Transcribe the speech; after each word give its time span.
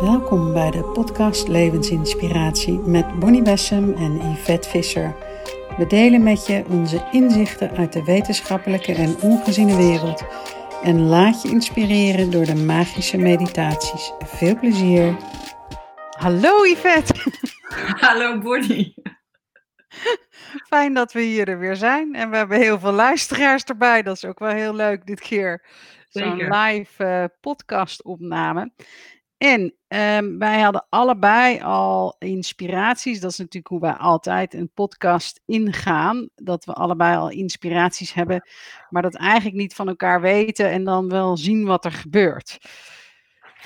Welkom 0.00 0.52
bij 0.52 0.70
de 0.70 0.84
podcast 0.92 1.48
Levensinspiratie 1.48 2.78
met 2.78 3.18
Bonnie 3.18 3.42
Bessem 3.42 3.92
en 3.92 4.30
Yvette 4.30 4.68
Visser. 4.68 5.16
We 5.76 5.86
delen 5.86 6.22
met 6.22 6.46
je 6.46 6.64
onze 6.68 7.08
inzichten 7.12 7.70
uit 7.70 7.92
de 7.92 8.04
wetenschappelijke 8.04 8.94
en 8.94 9.16
ongeziene 9.20 9.76
wereld 9.76 10.24
en 10.82 11.00
laat 11.00 11.42
je 11.42 11.48
inspireren 11.48 12.30
door 12.30 12.44
de 12.44 12.54
magische 12.54 13.18
meditaties. 13.18 14.12
Veel 14.18 14.58
plezier! 14.58 15.16
Hallo 16.10 16.64
Yvette! 16.66 17.14
Hallo 18.06 18.38
Bonnie! 18.38 18.94
Fijn 20.68 20.94
dat 20.94 21.12
we 21.12 21.20
hier 21.20 21.48
er 21.48 21.58
weer 21.58 21.76
zijn 21.76 22.14
en 22.14 22.30
we 22.30 22.36
hebben 22.36 22.60
heel 22.60 22.78
veel 22.78 22.92
luisteraars 22.92 23.64
erbij. 23.64 24.02
Dat 24.02 24.16
is 24.16 24.24
ook 24.24 24.38
wel 24.38 24.50
heel 24.50 24.74
leuk 24.74 25.06
dit 25.06 25.20
keer. 25.20 25.64
Zo'n 26.08 26.36
live 26.36 27.04
uh, 27.04 27.24
podcastopname. 27.40 28.72
En 29.44 29.74
um, 29.88 30.38
wij 30.38 30.60
hadden 30.60 30.86
allebei 30.88 31.62
al 31.62 32.16
inspiraties. 32.18 33.20
Dat 33.20 33.30
is 33.30 33.38
natuurlijk 33.38 33.66
hoe 33.66 33.80
wij 33.80 33.92
altijd 33.92 34.54
een 34.54 34.70
podcast 34.74 35.40
ingaan. 35.46 36.28
Dat 36.34 36.64
we 36.64 36.72
allebei 36.72 37.16
al 37.16 37.30
inspiraties 37.30 38.12
hebben, 38.12 38.48
maar 38.90 39.02
dat 39.02 39.14
eigenlijk 39.14 39.56
niet 39.56 39.74
van 39.74 39.88
elkaar 39.88 40.20
weten 40.20 40.70
en 40.70 40.84
dan 40.84 41.08
wel 41.08 41.36
zien 41.36 41.64
wat 41.64 41.84
er 41.84 41.92
gebeurt. 41.92 42.58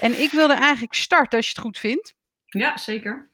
En 0.01 0.21
ik 0.21 0.31
wilde 0.31 0.55
eigenlijk 0.55 0.95
starten, 0.95 1.37
als 1.37 1.47
je 1.47 1.53
het 1.55 1.65
goed 1.65 1.79
vindt. 1.79 2.15
Ja, 2.45 2.77
zeker. 2.77 3.31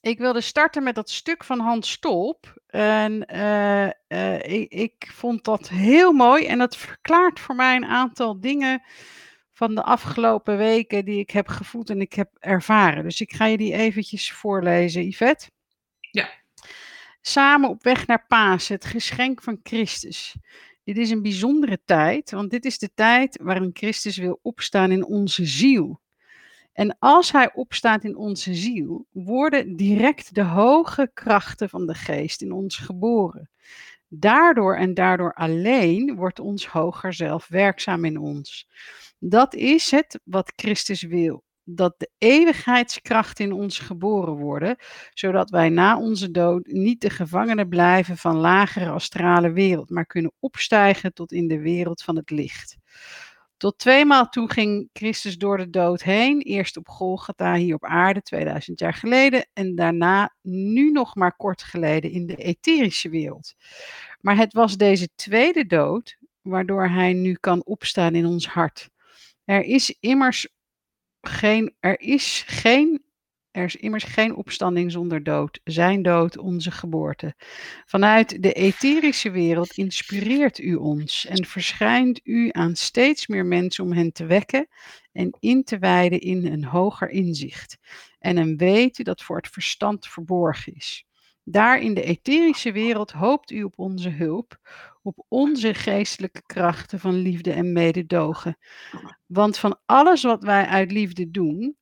Ik 0.00 0.18
wilde 0.18 0.40
starten 0.40 0.82
met 0.82 0.94
dat 0.94 1.10
stuk 1.10 1.44
van 1.44 1.58
Hans 1.58 1.90
Stolp. 1.90 2.54
En 2.66 3.34
uh, 3.34 3.88
uh, 4.08 4.42
ik, 4.42 4.72
ik 4.72 5.10
vond 5.12 5.44
dat 5.44 5.68
heel 5.68 6.12
mooi 6.12 6.46
en 6.46 6.58
dat 6.58 6.76
verklaart 6.76 7.40
voor 7.40 7.54
mij 7.54 7.76
een 7.76 7.86
aantal 7.86 8.40
dingen 8.40 8.82
van 9.60 9.74
de 9.74 9.82
afgelopen 9.82 10.56
weken 10.56 11.04
die 11.04 11.18
ik 11.18 11.30
heb 11.30 11.48
gevoeld 11.48 11.90
en 11.90 12.00
ik 12.00 12.12
heb 12.12 12.36
ervaren. 12.38 13.02
Dus 13.02 13.20
ik 13.20 13.32
ga 13.32 13.46
je 13.46 13.56
die 13.56 13.72
eventjes 13.72 14.32
voorlezen, 14.32 15.06
Yvette. 15.06 15.50
Ja. 16.00 16.28
Samen 17.20 17.68
op 17.68 17.82
weg 17.82 18.06
naar 18.06 18.24
Pasen, 18.28 18.74
het 18.74 18.84
geschenk 18.84 19.42
van 19.42 19.60
Christus. 19.62 20.36
Dit 20.84 20.98
is 20.98 21.10
een 21.10 21.22
bijzondere 21.22 21.80
tijd, 21.84 22.30
want 22.30 22.50
dit 22.50 22.64
is 22.64 22.78
de 22.78 22.90
tijd 22.94 23.38
waarin 23.42 23.70
Christus 23.72 24.16
wil 24.16 24.38
opstaan 24.42 24.90
in 24.90 25.04
onze 25.04 25.46
ziel. 25.46 26.00
En 26.72 26.96
als 26.98 27.32
hij 27.32 27.52
opstaat 27.54 28.04
in 28.04 28.16
onze 28.16 28.54
ziel, 28.54 29.06
worden 29.10 29.76
direct 29.76 30.34
de 30.34 30.44
hoge 30.44 31.10
krachten 31.14 31.68
van 31.68 31.86
de 31.86 31.94
geest 31.94 32.42
in 32.42 32.52
ons 32.52 32.76
geboren. 32.76 33.50
Daardoor 34.12 34.76
en 34.76 34.94
daardoor 34.94 35.34
alleen 35.34 36.14
wordt 36.14 36.38
ons 36.38 36.66
hoger 36.66 37.12
zelf 37.12 37.48
werkzaam 37.48 38.04
in 38.04 38.18
ons. 38.18 38.68
Dat 39.18 39.54
is 39.54 39.90
het 39.90 40.20
wat 40.24 40.52
Christus 40.56 41.02
wil. 41.02 41.44
Dat 41.64 41.94
de 41.98 42.10
eeuwigheidskrachten 42.18 43.44
in 43.44 43.52
ons 43.52 43.78
geboren 43.78 44.34
worden, 44.36 44.76
zodat 45.14 45.50
wij 45.50 45.68
na 45.68 45.98
onze 45.98 46.30
dood 46.30 46.66
niet 46.66 47.00
de 47.00 47.10
gevangenen 47.10 47.68
blijven 47.68 48.16
van 48.16 48.36
lagere 48.36 48.90
astrale 48.90 49.52
wereld, 49.52 49.90
maar 49.90 50.06
kunnen 50.06 50.32
opstijgen 50.38 51.12
tot 51.12 51.32
in 51.32 51.48
de 51.48 51.60
wereld 51.60 52.02
van 52.02 52.16
het 52.16 52.30
licht. 52.30 52.76
Tot 53.60 53.78
tweemaal 53.78 54.28
toe 54.28 54.50
ging 54.50 54.88
Christus 54.92 55.38
door 55.38 55.56
de 55.56 55.70
dood 55.70 56.02
heen. 56.02 56.40
Eerst 56.40 56.76
op 56.76 56.88
Golgotha 56.88 57.54
hier 57.54 57.74
op 57.74 57.84
aarde, 57.84 58.22
2000 58.22 58.78
jaar 58.78 58.94
geleden. 58.94 59.46
En 59.52 59.74
daarna, 59.74 60.34
nu 60.42 60.90
nog 60.90 61.14
maar 61.14 61.36
kort 61.36 61.62
geleden, 61.62 62.10
in 62.10 62.26
de 62.26 62.36
etherische 62.36 63.08
wereld. 63.08 63.54
Maar 64.20 64.36
het 64.36 64.52
was 64.52 64.76
deze 64.76 65.08
tweede 65.14 65.66
dood 65.66 66.16
waardoor 66.40 66.88
hij 66.88 67.12
nu 67.12 67.34
kan 67.34 67.64
opstaan 67.64 68.14
in 68.14 68.26
ons 68.26 68.48
hart. 68.48 68.90
Er 69.44 69.62
is 69.62 69.96
immers 70.00 70.48
geen, 71.20 71.74
er 71.80 72.00
is 72.00 72.44
geen, 72.46 73.02
er 73.50 73.64
is 73.64 73.76
immers 73.76 74.04
geen 74.04 74.34
opstanding 74.34 74.92
zonder 74.92 75.22
dood. 75.22 75.60
Zijn 75.64 76.02
dood, 76.02 76.38
onze 76.38 76.70
geboorte. 76.70 77.34
Vanuit 77.84 78.42
de 78.42 78.52
etherische 78.52 79.30
wereld 79.30 79.72
inspireert 79.72 80.58
u 80.58 80.74
ons 80.74 81.26
en 81.26 81.46
verschijnt 81.46 82.20
u 82.24 82.48
aan 82.52 82.76
steeds 82.76 83.26
meer 83.26 83.46
mensen 83.46 83.84
om 83.84 83.92
hen 83.92 84.12
te 84.12 84.26
wekken 84.26 84.68
en 85.12 85.36
in 85.38 85.64
te 85.64 85.78
wijden 85.78 86.20
in 86.20 86.46
een 86.46 86.64
hoger 86.64 87.10
inzicht. 87.10 87.78
En 88.18 88.36
een 88.36 88.56
weten 88.56 89.04
dat 89.04 89.22
voor 89.22 89.36
het 89.36 89.48
verstand 89.48 90.06
verborgen 90.06 90.74
is. 90.74 91.04
Daar 91.44 91.80
in 91.80 91.94
de 91.94 92.02
etherische 92.02 92.72
wereld 92.72 93.10
hoopt 93.10 93.50
u 93.50 93.62
op 93.62 93.78
onze 93.78 94.08
hulp, 94.08 94.58
op 95.02 95.24
onze 95.28 95.74
geestelijke 95.74 96.42
krachten 96.46 97.00
van 97.00 97.14
liefde 97.14 97.52
en 97.52 97.72
mededogen. 97.72 98.58
Want 99.26 99.58
van 99.58 99.78
alles 99.86 100.22
wat 100.22 100.42
wij 100.42 100.66
uit 100.66 100.92
liefde 100.92 101.30
doen, 101.30 101.76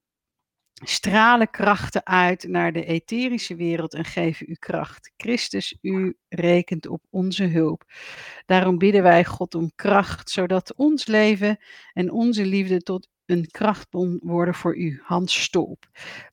stralen 0.85 1.51
krachten 1.51 2.07
uit 2.07 2.49
naar 2.49 2.73
de 2.73 2.85
etherische 2.85 3.55
wereld 3.55 3.95
en 3.95 4.05
geven 4.05 4.51
u 4.51 4.55
kracht. 4.55 5.13
Christus, 5.17 5.77
u 5.81 6.17
rekent 6.29 6.87
op 6.87 7.03
onze 7.11 7.45
hulp. 7.45 7.85
Daarom 8.47 8.79
bidden 8.79 9.03
wij 9.03 9.25
God 9.25 9.55
om 9.55 9.73
kracht, 9.75 10.31
zodat 10.31 10.75
ons 10.75 11.07
leven 11.07 11.59
en 11.93 12.11
onze 12.11 12.47
liefde 12.47 12.83
tot 12.83 13.09
een 13.27 13.47
krachtbron 13.51 14.21
worden 14.23 14.55
voor 14.55 14.77
u. 14.77 15.01
Hans 15.03 15.43
Stolp. 15.43 15.87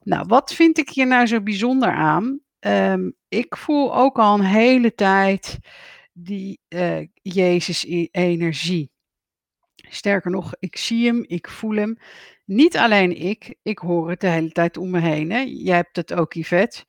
Nou, 0.04 0.26
wat 0.28 0.54
vind 0.54 0.78
ik 0.78 0.90
hier 0.90 1.08
nou 1.08 1.26
zo 1.26 1.42
bijzonder 1.42 1.92
aan? 1.92 2.40
Um, 2.60 3.16
ik 3.28 3.58
voel 3.58 3.96
ook 3.96 4.18
al 4.18 4.34
een 4.34 4.46
hele 4.46 4.94
tijd 4.94 5.60
die 6.14 6.60
uh, 6.70 7.08
Jezus-energie. 7.22 8.90
Sterker 9.76 10.32
nog, 10.32 10.54
ik 10.60 10.78
zie 10.78 11.06
hem, 11.06 11.24
ik 11.28 11.50
voel 11.50 11.76
hem. 11.76 11.98
Niet 12.46 12.78
alleen 12.78 13.18
ik, 13.18 13.56
ik 13.62 13.78
hoor 13.78 14.10
het 14.10 14.20
de 14.20 14.28
hele 14.28 14.52
tijd 14.52 14.78
om 14.78 14.90
me 14.90 15.00
heen. 15.00 15.32
Hè? 15.32 15.40
Jij 15.40 15.76
hebt 15.76 15.96
het 15.96 16.14
ook, 16.14 16.34
Yvette. 16.34 16.86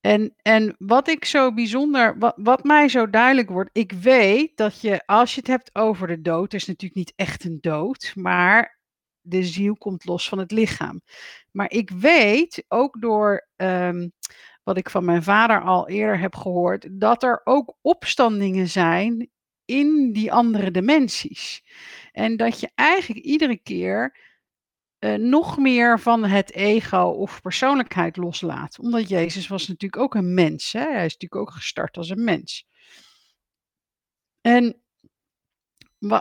En, 0.00 0.34
en 0.42 0.74
wat 0.78 1.08
ik 1.08 1.24
zo 1.24 1.52
bijzonder, 1.52 2.32
wat, 2.36 2.64
mij 2.64 2.88
zo 2.88 3.10
duidelijk 3.10 3.50
wordt, 3.50 3.70
ik 3.72 3.92
weet 3.92 4.56
dat 4.56 4.80
je, 4.80 5.06
als 5.06 5.34
je 5.34 5.40
het 5.40 5.48
hebt 5.48 5.74
over 5.74 6.06
de 6.06 6.20
dood, 6.20 6.54
is 6.54 6.66
natuurlijk 6.66 6.94
niet 6.94 7.12
echt 7.16 7.44
een 7.44 7.58
dood, 7.60 8.12
maar 8.14 8.80
de 9.20 9.44
ziel 9.44 9.76
komt 9.76 10.04
los 10.04 10.28
van 10.28 10.38
het 10.38 10.50
lichaam. 10.50 11.00
Maar 11.50 11.70
ik 11.70 11.90
weet 11.90 12.64
ook 12.68 13.00
door 13.00 13.48
um, 13.56 14.12
wat 14.62 14.76
ik 14.76 14.90
van 14.90 15.04
mijn 15.04 15.22
vader 15.22 15.62
al 15.62 15.88
eerder 15.88 16.18
heb 16.18 16.34
gehoord, 16.36 16.88
dat 16.90 17.22
er 17.22 17.40
ook 17.44 17.76
opstandingen 17.80 18.68
zijn 18.68 19.30
in 19.64 20.12
die 20.12 20.32
andere 20.32 20.70
dimensies. 20.70 21.64
En 22.12 22.36
dat 22.36 22.60
je 22.60 22.70
eigenlijk 22.74 23.24
iedere 23.24 23.56
keer 23.56 24.16
uh, 25.04 25.14
nog 25.14 25.58
meer 25.58 26.00
van 26.00 26.24
het 26.24 26.52
ego 26.52 27.02
of 27.02 27.40
persoonlijkheid 27.40 28.16
loslaat. 28.16 28.78
Omdat 28.78 29.08
Jezus 29.08 29.48
was 29.48 29.68
natuurlijk 29.68 30.02
ook 30.02 30.14
een 30.14 30.34
mens. 30.34 30.72
Hè? 30.72 30.80
Hij 30.80 31.04
is 31.04 31.12
natuurlijk 31.12 31.36
ook 31.36 31.50
gestart 31.50 31.96
als 31.96 32.08
een 32.08 32.24
mens. 32.24 32.66
En 34.40 34.76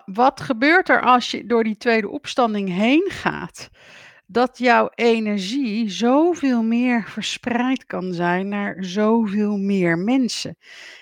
wat 0.06 0.42
gebeurt 0.42 0.90
er 0.90 1.02
als 1.02 1.32
je 1.32 1.46
door 1.46 1.64
die 1.64 1.78
tweede 1.78 2.10
opstanding 2.10 2.70
heen 2.70 3.10
gaat? 3.10 3.70
dat 4.32 4.58
jouw 4.58 4.90
energie 4.96 5.90
zoveel 5.90 6.64
meer 6.64 7.04
verspreid 7.04 7.86
kan 7.86 8.14
zijn 8.14 8.48
naar 8.48 8.84
zoveel 8.84 9.58
meer 9.58 9.98
mensen. 9.98 10.56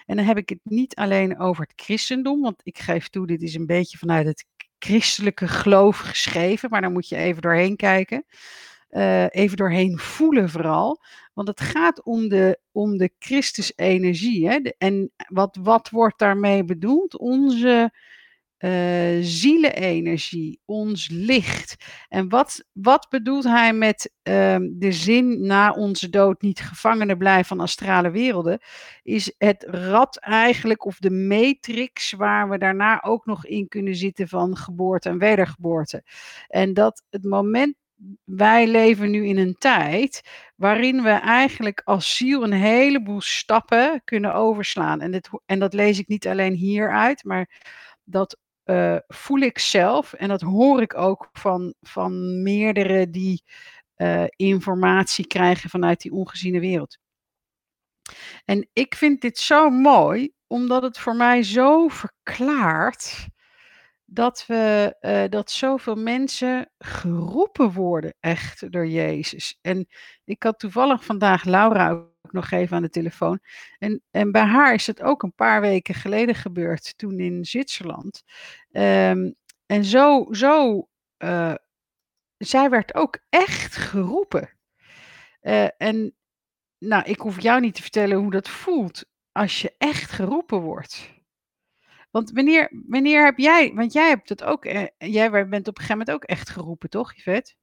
En 0.05 0.15
dan 0.15 0.25
heb 0.25 0.37
ik 0.37 0.49
het 0.49 0.59
niet 0.63 0.95
alleen 0.95 1.39
over 1.39 1.63
het 1.63 1.81
christendom, 1.81 2.41
want 2.41 2.61
ik 2.63 2.79
geef 2.79 3.07
toe, 3.07 3.27
dit 3.27 3.41
is 3.41 3.53
een 3.53 3.65
beetje 3.65 3.97
vanuit 3.97 4.25
het 4.25 4.45
christelijke 4.79 5.47
geloof 5.47 5.97
geschreven, 5.97 6.69
maar 6.69 6.81
dan 6.81 6.93
moet 6.93 7.09
je 7.09 7.15
even 7.15 7.41
doorheen 7.41 7.75
kijken. 7.75 8.25
Uh, 8.91 9.25
even 9.29 9.57
doorheen 9.57 9.97
voelen 9.97 10.49
vooral. 10.49 11.01
Want 11.33 11.47
het 11.47 11.61
gaat 11.61 12.03
om 12.03 12.29
de, 12.29 12.59
om 12.71 12.97
de 12.97 13.11
Christus-energie. 13.19 14.49
Hè? 14.49 14.55
en 14.77 15.11
wat, 15.27 15.57
wat 15.61 15.89
wordt 15.89 16.19
daarmee 16.19 16.63
bedoeld? 16.63 17.17
Onze 17.17 17.91
uh, 18.59 20.53
ons 20.65 21.09
licht. 21.11 21.75
En 22.09 22.29
wat, 22.29 22.63
wat 22.73 23.07
bedoelt 23.09 23.43
hij 23.43 23.73
met 23.73 24.11
uh, 24.23 24.55
de 24.71 24.91
zin 24.91 25.45
na 25.45 25.71
onze 25.71 26.09
dood 26.09 26.41
niet 26.41 26.59
gevangenen 26.59 27.17
blijven 27.17 27.45
van 27.45 27.59
astrale 27.59 28.11
werelden? 28.11 28.59
Is 29.03 29.33
het 29.37 29.65
rad 29.67 30.17
eigenlijk 30.17 30.85
of 30.85 30.99
de 30.99 31.11
matrix 31.11 32.11
waar 32.11 32.49
we 32.49 32.57
daarna 32.57 33.03
ook 33.03 33.25
nog 33.25 33.45
in 33.45 33.67
kunnen 33.67 33.95
zitten 33.95 34.27
van 34.27 34.57
geboorte 34.57 35.09
en 35.09 35.17
wedergeboorte. 35.17 36.03
En 36.47 36.73
dat 36.73 37.03
het 37.09 37.23
moment 37.23 37.75
wij 38.23 38.67
leven 38.67 39.11
nu 39.11 39.25
in 39.25 39.37
een 39.37 39.55
tijd 39.57 40.21
waarin 40.55 41.03
we 41.03 41.09
eigenlijk 41.09 41.81
als 41.85 42.15
ziel 42.15 42.43
een 42.43 42.53
heleboel 42.53 43.21
stappen 43.21 44.01
kunnen 44.03 44.33
overslaan. 44.33 45.01
En, 45.01 45.11
dit, 45.11 45.29
en 45.45 45.59
dat 45.59 45.73
lees 45.73 45.99
ik 45.99 46.07
niet 46.07 46.27
alleen 46.27 46.53
hieruit, 46.53 47.23
maar 47.23 47.61
dat 48.03 48.37
uh, 48.69 48.97
voel 49.07 49.39
ik 49.39 49.59
zelf, 49.59 50.13
en 50.13 50.27
dat 50.27 50.41
hoor 50.41 50.81
ik 50.81 50.97
ook 50.97 51.29
van, 51.31 51.73
van 51.81 52.41
meerdere 52.41 53.09
die 53.09 53.43
uh, 53.97 54.23
informatie 54.29 55.27
krijgen 55.27 55.69
vanuit 55.69 56.01
die 56.01 56.11
ongeziene 56.11 56.59
wereld. 56.59 56.97
En 58.45 58.69
ik 58.73 58.95
vind 58.95 59.21
dit 59.21 59.37
zo 59.37 59.69
mooi, 59.69 60.31
omdat 60.47 60.83
het 60.83 60.99
voor 60.99 61.15
mij 61.15 61.43
zo 61.43 61.87
verklaart 61.87 63.27
dat 64.05 64.45
we 64.47 64.95
uh, 65.01 65.23
dat 65.29 65.51
zoveel 65.51 65.95
mensen 65.95 66.71
geroepen 66.77 67.71
worden 67.71 68.15
echt 68.19 68.71
door 68.71 68.87
Jezus. 68.87 69.57
En 69.61 69.87
ik 70.23 70.43
had 70.43 70.59
toevallig 70.59 71.05
vandaag 71.05 71.43
Laura 71.43 72.07
nog 72.33 72.51
even 72.51 72.75
aan 72.75 72.81
de 72.81 72.89
telefoon. 72.89 73.39
En, 73.77 74.01
en 74.11 74.31
bij 74.31 74.43
haar 74.45 74.73
is 74.73 74.87
het 74.87 75.01
ook 75.01 75.23
een 75.23 75.33
paar 75.33 75.61
weken 75.61 75.95
geleden 75.95 76.35
gebeurd, 76.35 76.97
toen 76.97 77.19
in 77.19 77.45
Zwitserland. 77.45 78.23
Um, 78.71 79.35
en 79.65 79.85
zo, 79.85 80.27
zo 80.31 80.87
uh, 81.17 81.55
zij 82.37 82.69
werd 82.69 82.95
ook 82.95 83.19
echt 83.29 83.75
geroepen. 83.75 84.49
Uh, 85.41 85.67
en 85.77 86.15
nou, 86.77 87.03
ik 87.03 87.19
hoef 87.19 87.41
jou 87.41 87.61
niet 87.61 87.75
te 87.75 87.81
vertellen 87.81 88.17
hoe 88.17 88.31
dat 88.31 88.49
voelt 88.49 89.05
als 89.31 89.61
je 89.61 89.75
echt 89.77 90.11
geroepen 90.11 90.59
wordt. 90.59 91.17
Want 92.11 92.31
wanneer, 92.31 92.83
wanneer 92.87 93.25
heb 93.25 93.37
jij, 93.37 93.73
want 93.73 93.93
jij 93.93 94.07
hebt 94.07 94.29
het 94.29 94.43
ook, 94.43 94.65
eh, 94.65 94.87
jij 94.97 95.29
bent 95.31 95.67
op 95.67 95.77
een 95.77 95.83
gegeven 95.83 95.97
moment 95.97 96.11
ook 96.11 96.23
echt 96.23 96.49
geroepen, 96.49 96.89
toch, 96.89 97.13
Yvette? 97.13 97.55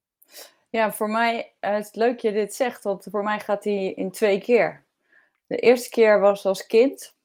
Ja, 0.69 0.91
voor 0.91 1.09
mij, 1.09 1.53
uh, 1.61 1.71
het 1.71 1.85
is 1.85 1.93
leuk 1.93 2.11
dat 2.11 2.21
je 2.21 2.31
dit 2.31 2.53
zegt, 2.53 2.83
want 2.83 3.07
voor 3.11 3.23
mij 3.23 3.39
gaat 3.39 3.63
die 3.63 3.93
in 3.93 4.11
twee 4.11 4.39
keer. 4.39 4.85
De 5.47 5.55
eerste 5.55 5.89
keer 5.89 6.19
was 6.19 6.45
als 6.45 6.65
kind. 6.65 7.15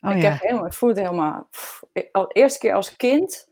Oh, 0.00 0.16
ik, 0.16 0.22
ja. 0.22 0.30
heb 0.30 0.40
helemaal, 0.40 0.64
het 0.64 0.80
helemaal. 0.80 1.48
Pff, 1.50 1.82
de 1.92 2.28
eerste 2.32 2.58
keer 2.58 2.74
als 2.74 2.96
kind 2.96 3.48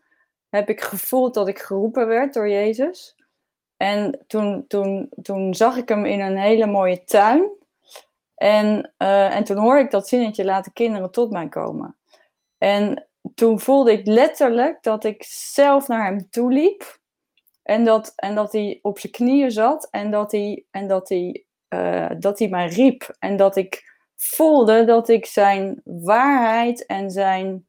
heb 0.48 0.68
ik 0.68 0.80
gevoeld 0.80 1.34
dat 1.34 1.48
ik 1.48 1.58
geroepen 1.58 2.06
werd 2.06 2.34
door 2.34 2.48
Jezus. 2.48 3.16
En 3.76 4.24
toen, 4.26 4.64
toen, 4.68 5.08
toen 5.22 5.54
zag 5.54 5.76
ik 5.76 5.88
hem 5.88 6.04
in 6.04 6.20
een 6.20 6.36
hele 6.36 6.66
mooie 6.66 7.04
tuin. 7.04 7.50
En, 8.34 8.92
uh, 8.98 9.36
en 9.36 9.44
toen 9.44 9.56
hoorde 9.56 9.80
ik 9.82 9.90
dat 9.90 10.08
zinnetje: 10.08 10.44
laat 10.44 10.64
de 10.64 10.72
kinderen 10.72 11.10
tot 11.10 11.30
mij 11.30 11.48
komen. 11.48 11.96
En 12.58 13.06
toen 13.34 13.60
voelde 13.60 13.92
ik 13.92 14.06
letterlijk 14.06 14.82
dat 14.82 15.04
ik 15.04 15.24
zelf 15.28 15.88
naar 15.88 16.04
hem 16.04 16.30
toe 16.30 16.52
liep. 16.52 16.98
En 17.64 17.84
dat, 17.84 18.12
en 18.16 18.34
dat 18.34 18.52
hij 18.52 18.78
op 18.82 18.98
zijn 18.98 19.12
knieën 19.12 19.50
zat 19.50 19.88
en 19.90 20.10
dat 20.10 20.32
hij, 20.32 20.64
en 20.70 20.88
dat, 20.88 21.08
hij, 21.08 21.44
uh, 21.68 22.10
dat 22.18 22.38
hij 22.38 22.48
mij 22.48 22.66
riep. 22.66 23.14
En 23.18 23.36
dat 23.36 23.56
ik 23.56 23.92
voelde 24.16 24.84
dat 24.84 25.08
ik 25.08 25.26
zijn 25.26 25.80
waarheid 25.84 26.86
en 26.86 27.10
zijn, 27.10 27.66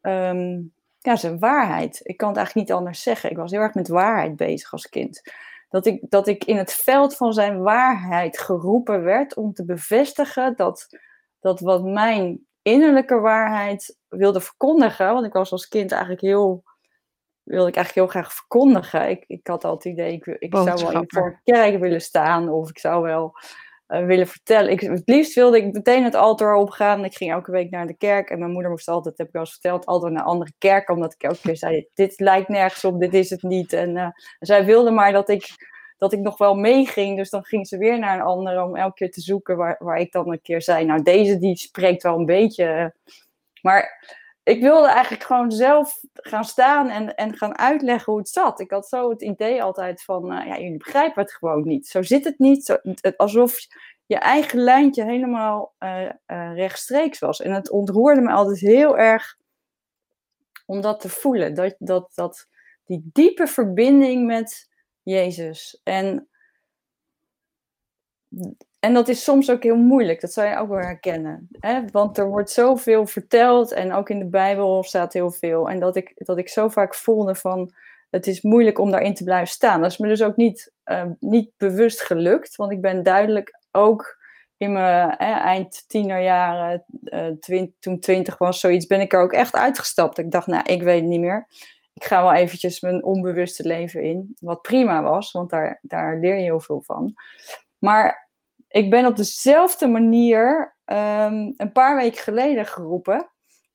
um, 0.00 0.72
ja, 0.98 1.16
zijn 1.16 1.38
waarheid. 1.38 2.00
Ik 2.02 2.16
kan 2.16 2.28
het 2.28 2.36
eigenlijk 2.36 2.68
niet 2.68 2.76
anders 2.78 3.02
zeggen. 3.02 3.30
Ik 3.30 3.36
was 3.36 3.50
heel 3.50 3.60
erg 3.60 3.74
met 3.74 3.88
waarheid 3.88 4.36
bezig 4.36 4.72
als 4.72 4.88
kind. 4.88 5.22
Dat 5.68 5.86
ik, 5.86 6.02
dat 6.08 6.28
ik 6.28 6.44
in 6.44 6.56
het 6.56 6.72
veld 6.72 7.16
van 7.16 7.32
zijn 7.32 7.62
waarheid 7.62 8.38
geroepen 8.38 9.02
werd 9.02 9.34
om 9.36 9.52
te 9.52 9.64
bevestigen 9.64 10.56
dat, 10.56 10.98
dat 11.40 11.60
wat 11.60 11.84
mijn 11.84 12.46
innerlijke 12.62 13.20
waarheid 13.20 13.96
wilde 14.08 14.40
verkondigen. 14.40 15.12
Want 15.12 15.26
ik 15.26 15.32
was 15.32 15.52
als 15.52 15.68
kind 15.68 15.92
eigenlijk 15.92 16.22
heel. 16.22 16.62
Wilde 17.50 17.68
ik 17.68 17.76
eigenlijk 17.76 17.94
heel 17.94 18.20
graag 18.20 18.34
verkondigen. 18.34 19.10
Ik, 19.10 19.24
ik 19.26 19.46
had 19.46 19.64
altijd 19.64 19.96
het 19.96 20.06
idee, 20.06 20.16
ik, 20.16 20.26
ik 20.26 20.54
zou 20.54 20.64
wel 20.64 21.04
voor 21.06 21.26
een 21.26 21.40
kerk 21.44 21.78
willen 21.78 22.00
staan. 22.00 22.48
Of 22.48 22.68
ik 22.68 22.78
zou 22.78 23.02
wel 23.02 23.34
uh, 23.88 24.04
willen 24.04 24.26
vertellen. 24.26 24.70
Ik, 24.70 24.80
het 24.80 25.02
liefst 25.04 25.34
wilde 25.34 25.56
ik 25.56 25.72
meteen 25.72 26.04
het 26.04 26.14
altaar 26.14 26.54
opgaan. 26.54 27.04
Ik 27.04 27.14
ging 27.14 27.30
elke 27.30 27.50
week 27.50 27.70
naar 27.70 27.86
de 27.86 27.96
kerk. 27.96 28.30
En 28.30 28.38
mijn 28.38 28.50
moeder 28.50 28.70
moest 28.70 28.88
altijd, 28.88 29.18
heb 29.18 29.28
ik 29.28 29.34
al 29.34 29.40
eens 29.40 29.50
verteld, 29.50 29.86
altijd 29.86 30.12
naar 30.12 30.22
een 30.22 30.28
andere 30.28 30.52
kerk. 30.58 30.88
Omdat 30.88 31.12
ik 31.12 31.22
elke 31.22 31.40
keer 31.42 31.56
zei, 31.56 31.86
dit 31.94 32.20
lijkt 32.20 32.48
nergens 32.48 32.84
op, 32.84 33.00
dit 33.00 33.14
is 33.14 33.30
het 33.30 33.42
niet. 33.42 33.72
En 33.72 33.96
uh, 33.96 34.08
zij 34.38 34.64
wilde 34.64 34.90
maar 34.90 35.12
dat 35.12 35.28
ik 35.28 35.68
dat 35.98 36.12
ik 36.12 36.18
nog 36.18 36.38
wel 36.38 36.54
meeging. 36.54 37.16
Dus 37.16 37.30
dan 37.30 37.44
ging 37.44 37.66
ze 37.66 37.78
weer 37.78 37.98
naar 37.98 38.14
een 38.14 38.24
andere 38.24 38.64
om 38.64 38.76
elke 38.76 38.94
keer 38.94 39.10
te 39.10 39.20
zoeken 39.20 39.56
waar, 39.56 39.76
waar 39.78 39.98
ik 39.98 40.12
dan 40.12 40.32
een 40.32 40.40
keer 40.40 40.62
zei, 40.62 40.84
nou 40.84 41.02
deze 41.02 41.38
die 41.38 41.56
spreekt 41.56 42.02
wel 42.02 42.18
een 42.18 42.26
beetje. 42.26 42.94
Maar 43.62 44.06
ik 44.50 44.60
wilde 44.60 44.88
eigenlijk 44.88 45.22
gewoon 45.22 45.52
zelf 45.52 46.00
gaan 46.12 46.44
staan 46.44 46.88
en, 46.88 47.14
en 47.14 47.36
gaan 47.36 47.58
uitleggen 47.58 48.12
hoe 48.12 48.20
het 48.20 48.28
zat. 48.28 48.60
Ik 48.60 48.70
had 48.70 48.88
zo 48.88 49.10
het 49.10 49.22
idee 49.22 49.62
altijd 49.62 50.02
van, 50.02 50.32
uh, 50.32 50.46
ja, 50.46 50.58
jullie 50.58 50.76
begrijpen 50.76 51.22
het 51.22 51.32
gewoon 51.32 51.66
niet. 51.66 51.86
Zo 51.86 52.02
zit 52.02 52.24
het 52.24 52.38
niet. 52.38 52.64
Zo, 52.64 52.76
alsof 53.16 53.56
je 54.06 54.18
eigen 54.18 54.58
lijntje 54.58 55.04
helemaal 55.04 55.74
uh, 55.78 56.02
uh, 56.02 56.54
rechtstreeks 56.54 57.18
was. 57.18 57.40
En 57.40 57.52
het 57.52 57.70
ontroerde 57.70 58.20
me 58.20 58.30
altijd 58.30 58.60
heel 58.60 58.98
erg 58.98 59.36
om 60.66 60.80
dat 60.80 61.00
te 61.00 61.08
voelen. 61.08 61.54
Dat, 61.54 61.74
dat, 61.78 62.12
dat 62.14 62.48
die 62.84 63.10
diepe 63.12 63.46
verbinding 63.46 64.26
met 64.26 64.70
Jezus. 65.02 65.80
En, 65.84 66.28
en 68.80 68.94
dat 68.94 69.08
is 69.08 69.24
soms 69.24 69.50
ook 69.50 69.62
heel 69.62 69.76
moeilijk, 69.76 70.20
dat 70.20 70.32
zou 70.32 70.48
je 70.48 70.56
ook 70.56 70.68
wel 70.68 70.78
herkennen. 70.78 71.48
Hè? 71.58 71.80
Want 71.92 72.18
er 72.18 72.28
wordt 72.28 72.50
zoveel 72.50 73.06
verteld 73.06 73.72
en 73.72 73.92
ook 73.92 74.10
in 74.10 74.18
de 74.18 74.28
Bijbel 74.28 74.82
staat 74.82 75.12
heel 75.12 75.30
veel. 75.30 75.70
En 75.70 75.80
dat 75.80 75.96
ik, 75.96 76.12
dat 76.14 76.38
ik 76.38 76.48
zo 76.48 76.68
vaak 76.68 76.94
voelde 76.94 77.34
van, 77.34 77.72
het 78.10 78.26
is 78.26 78.42
moeilijk 78.42 78.78
om 78.78 78.90
daarin 78.90 79.14
te 79.14 79.24
blijven 79.24 79.48
staan. 79.48 79.80
Dat 79.80 79.90
is 79.90 79.98
me 79.98 80.08
dus 80.08 80.22
ook 80.22 80.36
niet, 80.36 80.72
uh, 80.84 81.04
niet 81.20 81.50
bewust 81.56 82.00
gelukt, 82.00 82.56
want 82.56 82.72
ik 82.72 82.80
ben 82.80 83.02
duidelijk 83.02 83.58
ook 83.70 84.18
in 84.56 84.72
mijn 84.72 85.16
eh, 85.16 85.28
eind 85.28 85.84
tienerjaren, 85.88 86.84
twint, 87.40 87.72
toen 87.78 87.98
twintig 87.98 88.38
was, 88.38 88.60
zoiets, 88.60 88.86
ben 88.86 89.00
ik 89.00 89.12
er 89.12 89.20
ook 89.20 89.32
echt 89.32 89.54
uitgestapt. 89.54 90.18
Ik 90.18 90.30
dacht, 90.30 90.46
nou, 90.46 90.62
ik 90.64 90.82
weet 90.82 91.00
het 91.00 91.08
niet 91.08 91.20
meer 91.20 91.46
ik 92.00 92.06
ga 92.06 92.22
wel 92.22 92.32
eventjes 92.32 92.80
mijn 92.80 93.04
onbewuste 93.04 93.66
leven 93.66 94.02
in. 94.02 94.36
Wat 94.38 94.62
prima 94.62 95.02
was, 95.02 95.32
want 95.32 95.50
daar, 95.50 95.78
daar 95.82 96.18
leer 96.18 96.36
je 96.36 96.42
heel 96.42 96.60
veel 96.60 96.82
van. 96.82 97.14
Maar 97.78 98.29
ik 98.70 98.90
ben 98.90 99.06
op 99.06 99.16
dezelfde 99.16 99.88
manier 99.88 100.76
um, 100.84 101.54
een 101.56 101.72
paar 101.72 101.96
weken 101.96 102.22
geleden 102.22 102.66
geroepen. 102.66 103.30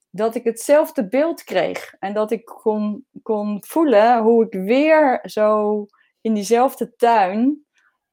Dat 0.09 0.36
ik 0.36 0.44
hetzelfde 0.44 1.07
beeld 1.07 1.44
kreeg. 1.44 1.94
En 2.00 2.13
dat 2.13 2.31
ik 2.31 2.45
kon, 2.45 3.06
kon 3.24 3.63
voelen 3.68 4.21
hoe 4.21 4.45
ik 4.45 4.53
weer 4.53 5.19
zo 5.24 5.86
in 6.21 6.33
diezelfde 6.33 6.95
tuin 6.95 7.65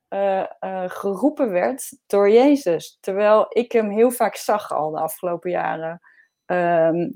uh, 0.09 0.47
uh, 0.61 0.85
geroepen 0.87 1.51
werd 1.51 1.99
door 2.07 2.31
Jezus. 2.31 2.99
Terwijl 3.01 3.47
ik 3.49 3.73
hem 3.73 3.91
heel 3.91 4.11
vaak 4.11 4.37
zag 4.37 4.73
al 4.73 4.91
de 4.91 5.01
afgelopen 5.01 5.51
jaren. 5.51 6.01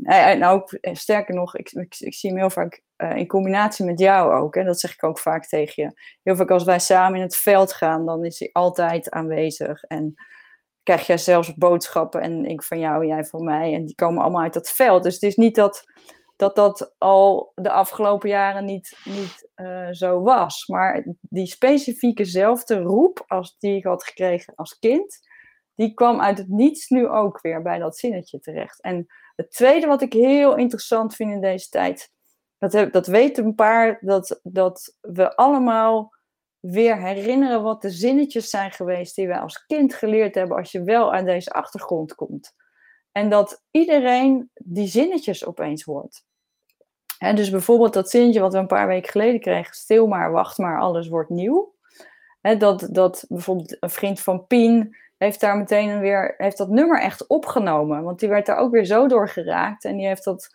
En 0.02 0.44
ook, 0.44 0.72
eh, 0.72 0.94
sterker 0.94 1.34
nog, 1.34 1.56
ik, 1.56 1.70
ik, 1.72 2.14
zie 2.14 2.30
hem 2.30 2.38
heel 2.38 2.50
vaak 2.50 2.82
uh, 2.96 3.16
in 3.16 3.26
combinatie 3.26 3.84
met 3.84 3.98
jou 3.98 4.32
ook. 4.32 4.54
Hè? 4.54 4.64
Dat 4.64 4.80
zeg 4.80 4.92
ik 4.92 5.04
ook 5.04 5.18
vaak 5.18 5.46
tegen 5.46 5.82
je. 5.82 6.00
Heel 6.22 6.36
vaak 6.36 6.50
als 6.50 6.64
wij 6.64 6.78
samen 6.78 7.16
in 7.16 7.22
het 7.22 7.36
veld 7.36 7.72
gaan, 7.72 8.06
dan 8.06 8.24
is 8.24 8.38
hij 8.38 8.50
altijd 8.52 9.10
aanwezig. 9.10 9.82
En 9.82 10.14
krijg 10.82 11.06
jij 11.06 11.18
zelfs 11.18 11.54
boodschappen 11.54 12.20
en 12.20 12.44
ik 12.44 12.62
van 12.62 12.78
jou, 12.78 13.06
jij 13.06 13.24
van 13.24 13.44
mij. 13.44 13.74
En 13.74 13.84
die 13.84 13.94
komen 13.94 14.22
allemaal 14.22 14.42
uit 14.42 14.54
dat 14.54 14.70
veld. 14.70 15.02
Dus 15.02 15.14
het 15.14 15.22
is 15.22 15.36
niet 15.36 15.54
dat 15.54 15.84
dat, 16.36 16.56
dat 16.56 16.94
al 16.98 17.52
de 17.54 17.70
afgelopen 17.70 18.28
jaren 18.28 18.64
niet, 18.64 18.98
niet 19.04 19.48
uh, 19.56 19.88
zo 19.90 20.20
was. 20.20 20.66
Maar 20.66 21.06
die 21.20 21.46
specifiekezelfde 21.46 22.80
roep 22.80 23.24
als 23.26 23.56
die 23.58 23.76
ik 23.76 23.84
had 23.84 24.04
gekregen 24.04 24.54
als 24.54 24.78
kind, 24.78 25.18
die 25.74 25.94
kwam 25.94 26.20
uit 26.20 26.38
het 26.38 26.48
niets 26.48 26.88
nu 26.88 27.08
ook 27.08 27.40
weer 27.40 27.62
bij 27.62 27.78
dat 27.78 27.98
zinnetje 27.98 28.40
terecht. 28.40 28.82
En 28.82 29.06
het 29.36 29.50
tweede 29.50 29.86
wat 29.86 30.02
ik 30.02 30.12
heel 30.12 30.56
interessant 30.56 31.14
vind 31.14 31.30
in 31.30 31.40
deze 31.40 31.68
tijd, 31.68 32.10
dat, 32.58 32.72
heb, 32.72 32.92
dat 32.92 33.08
een 33.08 33.54
paar, 33.54 33.98
dat, 34.00 34.40
dat 34.42 34.96
we 35.00 35.36
allemaal 35.36 36.14
weer 36.60 36.98
herinneren 36.98 37.62
wat 37.62 37.82
de 37.82 37.90
zinnetjes 37.90 38.50
zijn 38.50 38.70
geweest 38.70 39.14
die 39.14 39.26
wij 39.26 39.38
als 39.38 39.66
kind 39.66 39.94
geleerd 39.94 40.34
hebben 40.34 40.56
als 40.56 40.72
je 40.72 40.82
wel 40.82 41.14
aan 41.14 41.24
deze 41.24 41.50
achtergrond 41.50 42.14
komt. 42.14 42.54
En 43.12 43.30
dat 43.30 43.62
iedereen 43.70 44.50
die 44.54 44.86
zinnetjes 44.86 45.46
opeens 45.46 45.82
hoort. 45.82 46.24
Dus 47.18 47.50
bijvoorbeeld 47.50 47.92
dat 47.92 48.10
zinnetje 48.10 48.40
wat 48.40 48.52
we 48.52 48.58
een 48.58 48.66
paar 48.66 48.86
weken 48.86 49.10
geleden 49.10 49.40
kregen, 49.40 49.74
stil 49.74 50.06
maar, 50.06 50.32
wacht 50.32 50.58
maar, 50.58 50.80
alles 50.80 51.08
wordt 51.08 51.30
nieuw. 51.30 51.74
Dat, 52.40 52.88
dat 52.90 53.24
bijvoorbeeld 53.28 53.76
een 53.82 53.90
vriend 53.90 54.20
van 54.20 54.46
Pien, 54.46 54.96
heeft 55.16 55.40
daar 55.40 55.56
meteen 55.56 56.00
weer, 56.00 56.34
heeft 56.36 56.58
dat 56.58 56.68
nummer 56.68 57.00
echt 57.00 57.26
opgenomen. 57.26 58.02
Want 58.02 58.20
die 58.20 58.28
werd 58.28 58.46
daar 58.46 58.56
ook 58.56 58.72
weer 58.72 58.84
zo 58.84 59.08
door 59.08 59.28
geraakt. 59.28 59.84
En 59.84 59.96
die 59.96 60.06
heeft 60.06 60.24
dat, 60.24 60.48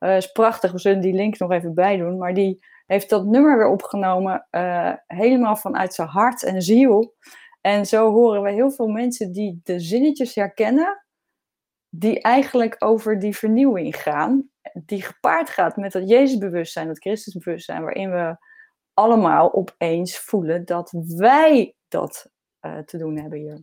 uh, 0.00 0.16
is 0.16 0.32
prachtig, 0.32 0.72
we 0.72 0.78
zullen 0.78 1.00
die 1.00 1.14
link 1.14 1.38
nog 1.38 1.50
even 1.50 1.74
bij 1.74 1.96
doen. 1.96 2.18
Maar 2.18 2.34
die 2.34 2.66
heeft 2.86 3.10
dat 3.10 3.24
nummer 3.24 3.56
weer 3.56 3.68
opgenomen, 3.68 4.46
uh, 4.50 4.92
helemaal 5.06 5.56
vanuit 5.56 5.94
zijn 5.94 6.08
hart 6.08 6.42
en 6.42 6.62
ziel. 6.62 7.14
En 7.60 7.86
zo 7.86 8.12
horen 8.12 8.42
we 8.42 8.50
heel 8.50 8.70
veel 8.70 8.88
mensen 8.88 9.32
die 9.32 9.60
de 9.62 9.80
zinnetjes 9.80 10.34
herkennen, 10.34 11.04
die 11.88 12.20
eigenlijk 12.20 12.76
over 12.78 13.18
die 13.18 13.36
vernieuwing 13.36 13.96
gaan. 13.96 14.50
Die 14.72 15.02
gepaard 15.02 15.50
gaat 15.50 15.76
met 15.76 15.92
dat 15.92 16.08
Jezusbewustzijn, 16.08 16.86
dat 16.86 16.98
Christusbewustzijn, 16.98 17.82
waarin 17.82 18.10
we 18.10 18.36
allemaal 18.94 19.54
opeens 19.54 20.18
voelen 20.18 20.64
dat 20.64 20.92
wij 21.16 21.74
dat 21.88 22.30
uh, 22.60 22.78
te 22.78 22.98
doen 22.98 23.18
hebben 23.18 23.38
hier. 23.38 23.60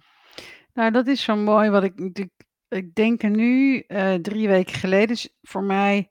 Nou, 0.76 0.92
dat 0.92 1.08
is 1.08 1.24
zo 1.24 1.36
mooi 1.36 1.70
wat 1.70 1.84
ik, 1.84 2.00
ik, 2.14 2.30
ik 2.68 2.96
denk 2.96 3.24
er 3.24 3.30
nu, 3.30 3.84
uh, 3.88 4.14
drie 4.14 4.48
weken 4.48 4.76
geleden, 4.76 5.18
voor 5.42 5.64
mij 5.64 6.10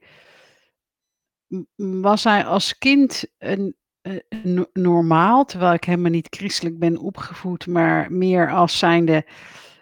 was 1.77 2.25
hij 2.25 2.45
als 2.45 2.79
kind 2.79 3.25
een, 3.39 3.77
een, 4.03 4.69
normaal, 4.73 5.45
terwijl 5.45 5.73
ik 5.73 5.85
helemaal 5.85 6.11
niet 6.11 6.37
christelijk 6.37 6.79
ben 6.79 6.99
opgevoed, 6.99 7.67
maar 7.67 8.13
meer 8.13 8.51
als 8.51 8.79
zijnde 8.79 9.27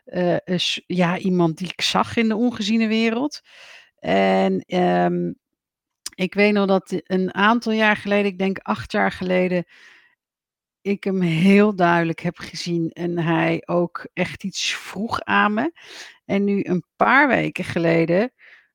uh, 0.05 0.37
ja, 0.87 1.19
iemand 1.19 1.59
die 1.59 1.69
ik 1.69 1.81
zag 1.81 2.17
in 2.17 2.29
de 2.29 2.37
ongeziene 2.37 2.87
wereld. 2.89 3.41
En 3.99 4.65
um, 4.79 5.35
ik 6.15 6.35
weet 6.35 6.53
nog 6.53 6.67
dat 6.67 7.03
een 7.05 7.35
aantal 7.35 7.73
jaar 7.73 7.97
geleden, 7.97 8.31
ik 8.31 8.39
denk 8.39 8.59
acht 8.59 8.93
jaar 8.93 9.12
geleden, 9.12 9.65
ik 10.83 11.05
hem 11.05 11.21
heel 11.21 11.75
duidelijk 11.75 12.21
heb 12.21 12.39
gezien 12.39 12.91
en 12.91 13.19
hij 13.19 13.62
ook 13.67 14.07
echt 14.12 14.45
iets 14.45 14.75
vroeg 14.75 15.21
aan 15.21 15.55
me. 15.55 15.73
En 16.25 16.45
nu 16.45 16.65
een 16.65 16.85
paar 16.97 17.29
weken 17.29 17.65
geleden, 17.65 18.33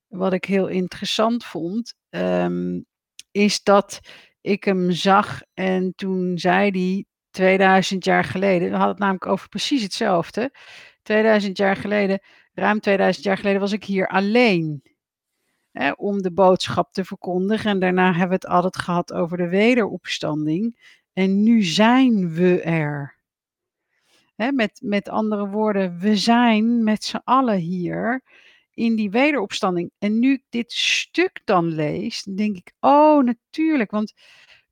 wat 0.07 0.33
ik 0.33 0.45
heel 0.45 0.67
interessant 0.67 1.45
vond, 1.45 1.93
ehm, 2.09 2.81
is 3.31 3.63
dat 3.63 3.99
ik 4.41 4.63
hem 4.63 4.91
zag 4.91 5.41
en 5.53 5.93
toen 5.95 6.37
zei 6.37 6.69
hij 6.71 7.05
2000 7.29 8.05
jaar 8.05 8.23
geleden, 8.23 8.67
we 8.69 8.75
hadden 8.75 8.89
het 8.89 8.99
namelijk 8.99 9.25
over 9.27 9.49
precies 9.49 9.83
hetzelfde. 9.83 10.51
2000 11.01 11.57
jaar 11.57 11.75
geleden, 11.75 12.21
ruim 12.53 12.79
2000 12.79 13.25
jaar 13.25 13.37
geleden 13.37 13.61
was 13.61 13.71
ik 13.71 13.83
hier 13.83 14.07
alleen. 14.07 14.81
Om 15.95 16.21
de 16.21 16.33
boodschap 16.33 16.93
te 16.93 17.05
verkondigen. 17.05 17.71
En 17.71 17.79
daarna 17.79 18.07
hebben 18.09 18.27
we 18.27 18.33
het 18.33 18.47
altijd 18.47 18.77
gehad 18.77 19.13
over 19.13 19.37
de 19.37 19.47
wederopstanding. 19.47 20.95
En 21.17 21.43
nu 21.43 21.63
zijn 21.63 22.33
we 22.33 22.61
er. 22.61 23.15
Met, 24.35 24.79
met 24.83 25.09
andere 25.09 25.47
woorden, 25.47 25.99
we 25.99 26.15
zijn 26.15 26.83
met 26.83 27.03
z'n 27.03 27.21
allen 27.23 27.57
hier 27.57 28.23
in 28.73 28.95
die 28.95 29.09
wederopstanding. 29.09 29.91
En 29.97 30.19
nu 30.19 30.33
ik 30.33 30.43
dit 30.49 30.71
stuk 30.71 31.41
dan 31.43 31.67
lees, 31.67 32.23
denk 32.23 32.55
ik, 32.55 32.71
oh 32.79 33.23
natuurlijk, 33.23 33.91
want 33.91 34.13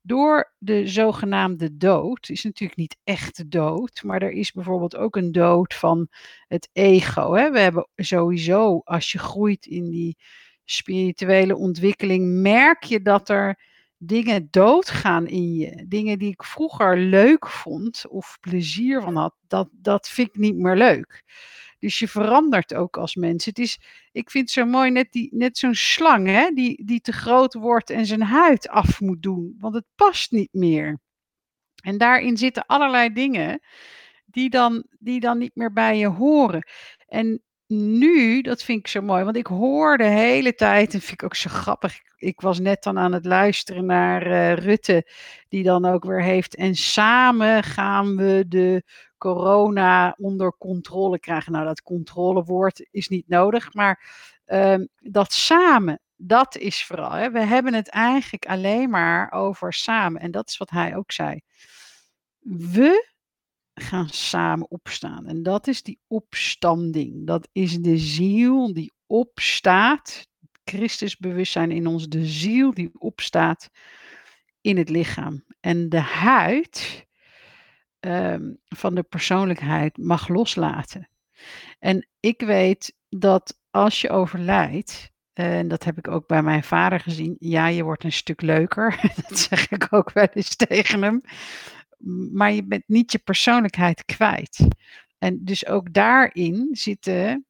door 0.00 0.52
de 0.58 0.86
zogenaamde 0.88 1.76
dood, 1.76 2.28
is 2.28 2.44
natuurlijk 2.44 2.78
niet 2.78 2.96
echt 3.04 3.50
dood, 3.50 4.02
maar 4.02 4.22
er 4.22 4.32
is 4.32 4.52
bijvoorbeeld 4.52 4.96
ook 4.96 5.16
een 5.16 5.32
dood 5.32 5.74
van 5.74 6.08
het 6.48 6.68
ego. 6.72 7.30
We 7.30 7.58
hebben 7.58 7.88
sowieso, 7.96 8.80
als 8.84 9.12
je 9.12 9.18
groeit 9.18 9.66
in 9.66 9.90
die 9.90 10.16
spirituele 10.64 11.56
ontwikkeling, 11.56 12.40
merk 12.40 12.82
je 12.82 13.02
dat 13.02 13.28
er 13.28 13.58
dingen 13.98 14.48
doodgaan 14.50 15.26
in 15.26 15.54
je. 15.54 15.84
Dingen 15.88 16.18
die 16.18 16.30
ik 16.30 16.42
vroeger 16.42 16.98
leuk 16.98 17.46
vond 17.46 18.04
of 18.08 18.36
plezier 18.40 19.02
van 19.02 19.16
had, 19.16 19.34
dat, 19.46 19.68
dat 19.72 20.08
vind 20.08 20.28
ik 20.28 20.36
niet 20.36 20.56
meer 20.56 20.76
leuk. 20.76 21.24
Dus 21.78 21.98
je 21.98 22.08
verandert 22.08 22.74
ook 22.74 22.96
als 22.96 23.14
mens. 23.14 23.44
Het 23.44 23.58
is, 23.58 23.78
ik 24.12 24.30
vind 24.30 24.50
zo 24.50 24.64
mooi, 24.64 24.90
net, 24.90 25.12
die, 25.12 25.28
net 25.34 25.58
zo'n 25.58 25.74
slang 25.74 26.26
hè, 26.26 26.50
die, 26.50 26.84
die 26.84 27.00
te 27.00 27.12
groot 27.12 27.54
wordt 27.54 27.90
en 27.90 28.06
zijn 28.06 28.22
huid 28.22 28.68
af 28.68 29.00
moet 29.00 29.22
doen, 29.22 29.56
want 29.58 29.74
het 29.74 29.84
past 29.94 30.30
niet 30.30 30.52
meer. 30.52 30.98
En 31.82 31.98
daarin 31.98 32.36
zitten 32.36 32.66
allerlei 32.66 33.12
dingen 33.12 33.60
die 34.24 34.50
dan, 34.50 34.84
die 34.98 35.20
dan 35.20 35.38
niet 35.38 35.54
meer 35.54 35.72
bij 35.72 35.98
je 35.98 36.06
horen. 36.06 36.66
En 37.06 37.42
nu, 37.68 38.40
dat 38.40 38.62
vind 38.62 38.78
ik 38.78 38.86
zo 38.86 39.00
mooi, 39.02 39.24
want 39.24 39.36
ik 39.36 39.46
hoor 39.46 39.98
de 39.98 40.04
hele 40.04 40.54
tijd, 40.54 40.94
en 40.94 41.00
vind 41.00 41.12
ik 41.12 41.22
ook 41.22 41.34
zo 41.34 41.50
grappig. 41.50 42.00
Ik 42.16 42.40
was 42.40 42.58
net 42.58 42.82
dan 42.82 42.98
aan 42.98 43.12
het 43.12 43.24
luisteren 43.24 43.86
naar 43.86 44.26
uh, 44.26 44.52
Rutte, 44.54 45.10
die 45.48 45.62
dan 45.62 45.84
ook 45.84 46.04
weer 46.04 46.22
heeft. 46.22 46.54
En 46.54 46.74
samen 46.74 47.62
gaan 47.62 48.16
we 48.16 48.44
de 48.48 48.82
corona 49.18 50.16
onder 50.18 50.56
controle 50.58 51.18
krijgen. 51.18 51.52
Nou, 51.52 51.64
dat 51.64 51.82
controlewoord 51.82 52.88
is 52.90 53.08
niet 53.08 53.28
nodig, 53.28 53.74
maar 53.74 54.04
uh, 54.46 54.74
dat 54.98 55.32
samen, 55.32 56.00
dat 56.16 56.56
is 56.56 56.84
vooral. 56.84 57.10
Hè. 57.10 57.30
We 57.30 57.40
hebben 57.40 57.74
het 57.74 57.88
eigenlijk 57.88 58.46
alleen 58.46 58.90
maar 58.90 59.32
over 59.32 59.72
samen. 59.72 60.20
En 60.20 60.30
dat 60.30 60.48
is 60.48 60.56
wat 60.56 60.70
hij 60.70 60.96
ook 60.96 61.12
zei. 61.12 61.40
We 62.48 63.14
gaan 63.80 64.08
samen 64.08 64.70
opstaan. 64.70 65.26
En 65.26 65.42
dat 65.42 65.66
is 65.66 65.82
die 65.82 66.00
opstanding. 66.06 67.26
Dat 67.26 67.48
is 67.52 67.78
de 67.78 67.98
ziel 67.98 68.72
die 68.72 68.92
opstaat. 69.06 70.28
Christusbewustzijn 70.64 71.70
in 71.70 71.86
ons, 71.86 72.08
de 72.08 72.26
ziel 72.26 72.74
die 72.74 72.90
opstaat 72.98 73.70
in 74.60 74.76
het 74.76 74.88
lichaam. 74.88 75.44
En 75.60 75.88
de 75.88 76.00
huid 76.00 77.06
um, 78.00 78.58
van 78.64 78.94
de 78.94 79.02
persoonlijkheid 79.02 79.96
mag 79.96 80.28
loslaten. 80.28 81.08
En 81.78 82.08
ik 82.20 82.40
weet 82.40 82.94
dat 83.08 83.58
als 83.70 84.00
je 84.00 84.10
overlijdt, 84.10 85.10
en 85.32 85.68
dat 85.68 85.84
heb 85.84 85.98
ik 85.98 86.08
ook 86.08 86.26
bij 86.26 86.42
mijn 86.42 86.64
vader 86.64 87.00
gezien. 87.00 87.36
Ja, 87.38 87.66
je 87.66 87.82
wordt 87.82 88.04
een 88.04 88.12
stuk 88.12 88.40
leuker. 88.40 89.00
Dat 89.28 89.38
zeg 89.38 89.70
ik 89.70 89.86
ook 89.90 90.12
wel 90.12 90.28
eens 90.32 90.56
tegen 90.56 91.02
hem 91.02 91.22
maar 92.32 92.52
je 92.52 92.64
bent 92.64 92.84
niet 92.86 93.12
je 93.12 93.18
persoonlijkheid 93.18 94.04
kwijt. 94.04 94.66
En 95.18 95.44
dus 95.44 95.66
ook 95.66 95.92
daarin 95.92 96.68
zitten 96.72 97.46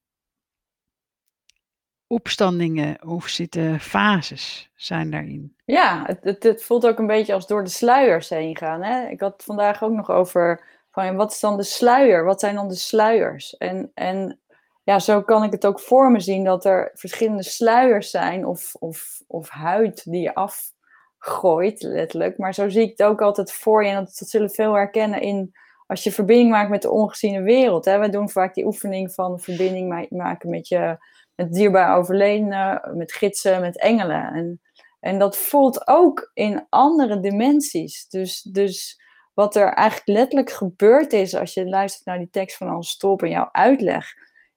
opstandingen 2.06 3.06
of 3.06 3.26
zitten 3.26 3.80
fases 3.80 4.70
zijn 4.74 5.10
daarin. 5.10 5.56
Ja, 5.64 6.16
het, 6.20 6.42
het, 6.42 6.64
voelt 6.64 6.86
ook 6.86 6.98
een 6.98 7.06
beetje 7.06 7.32
als 7.32 7.46
door 7.46 7.64
de 7.64 7.70
sluiers 7.70 8.28
heen 8.28 8.56
gaan. 8.56 8.82
Hè? 8.82 9.08
Ik 9.08 9.20
had 9.20 9.42
vandaag 9.44 9.82
ook 9.82 9.92
nog 9.92 10.10
over 10.10 10.64
van 10.90 11.16
wat 11.16 11.32
is 11.32 11.40
dan 11.40 11.56
de 11.56 11.62
sluier? 11.62 12.24
Wat 12.24 12.40
zijn 12.40 12.54
dan 12.54 12.68
de 12.68 12.74
sluiers? 12.74 13.56
En, 13.56 13.90
en 13.94 14.40
ja, 14.82 14.98
zo 14.98 15.22
kan 15.22 15.44
ik 15.44 15.52
het 15.52 15.66
ook 15.66 15.80
voor 15.80 16.10
me 16.10 16.20
zien 16.20 16.44
dat 16.44 16.64
er 16.64 16.90
verschillende 16.94 17.42
sluiers 17.42 18.10
zijn 18.10 18.46
of, 18.46 18.74
of, 18.74 19.22
of 19.26 19.48
huid 19.48 20.10
die 20.10 20.20
je 20.20 20.34
af 20.34 20.72
gooit, 21.18 21.82
letterlijk. 21.82 22.38
Maar 22.38 22.54
zo 22.54 22.68
zie 22.68 22.82
ik 22.82 22.90
het 22.90 23.02
ook 23.02 23.20
altijd 23.20 23.52
voor 23.52 23.84
je. 23.84 23.90
En 23.90 24.04
dat, 24.04 24.14
zullen 24.14 24.50
veel 24.50 24.74
herkennen 24.74 25.20
in 25.20 25.54
als 25.86 26.04
je 26.04 26.12
verbinding 26.12 26.50
maakt 26.50 26.70
met 26.70 26.82
de 26.82 26.90
ongeziene 26.90 27.42
wereld. 27.42 27.84
Hè. 27.84 27.98
We 27.98 28.08
doen 28.08 28.30
vaak 28.30 28.54
die 28.54 28.66
oefening 28.66 29.12
van 29.12 29.40
verbinding 29.40 30.08
maken 30.10 30.50
met 30.50 30.68
je 30.68 30.98
met 31.36 31.52
dierbaar 31.52 31.96
overledenen, 31.96 32.92
met 32.94 33.12
gidsen, 33.12 33.60
met 33.60 33.78
engelen. 33.78 34.32
En, 34.32 34.60
en 35.00 35.18
dat 35.18 35.36
voelt 35.36 35.88
ook 35.88 36.30
in 36.34 36.66
andere 36.68 37.20
dimensies. 37.20 38.08
Dus, 38.08 38.42
dus 38.42 39.00
wat 39.34 39.56
er 39.56 39.72
eigenlijk 39.72 40.18
letterlijk 40.18 40.50
gebeurd 40.50 41.12
is 41.12 41.34
als 41.34 41.54
je 41.54 41.68
luistert 41.68 42.06
naar 42.06 42.18
die 42.18 42.30
tekst 42.30 42.56
van 42.56 42.68
Hans 42.68 42.90
Stolp 42.90 43.22
en 43.22 43.30
jouw 43.30 43.48
uitleg, 43.52 44.14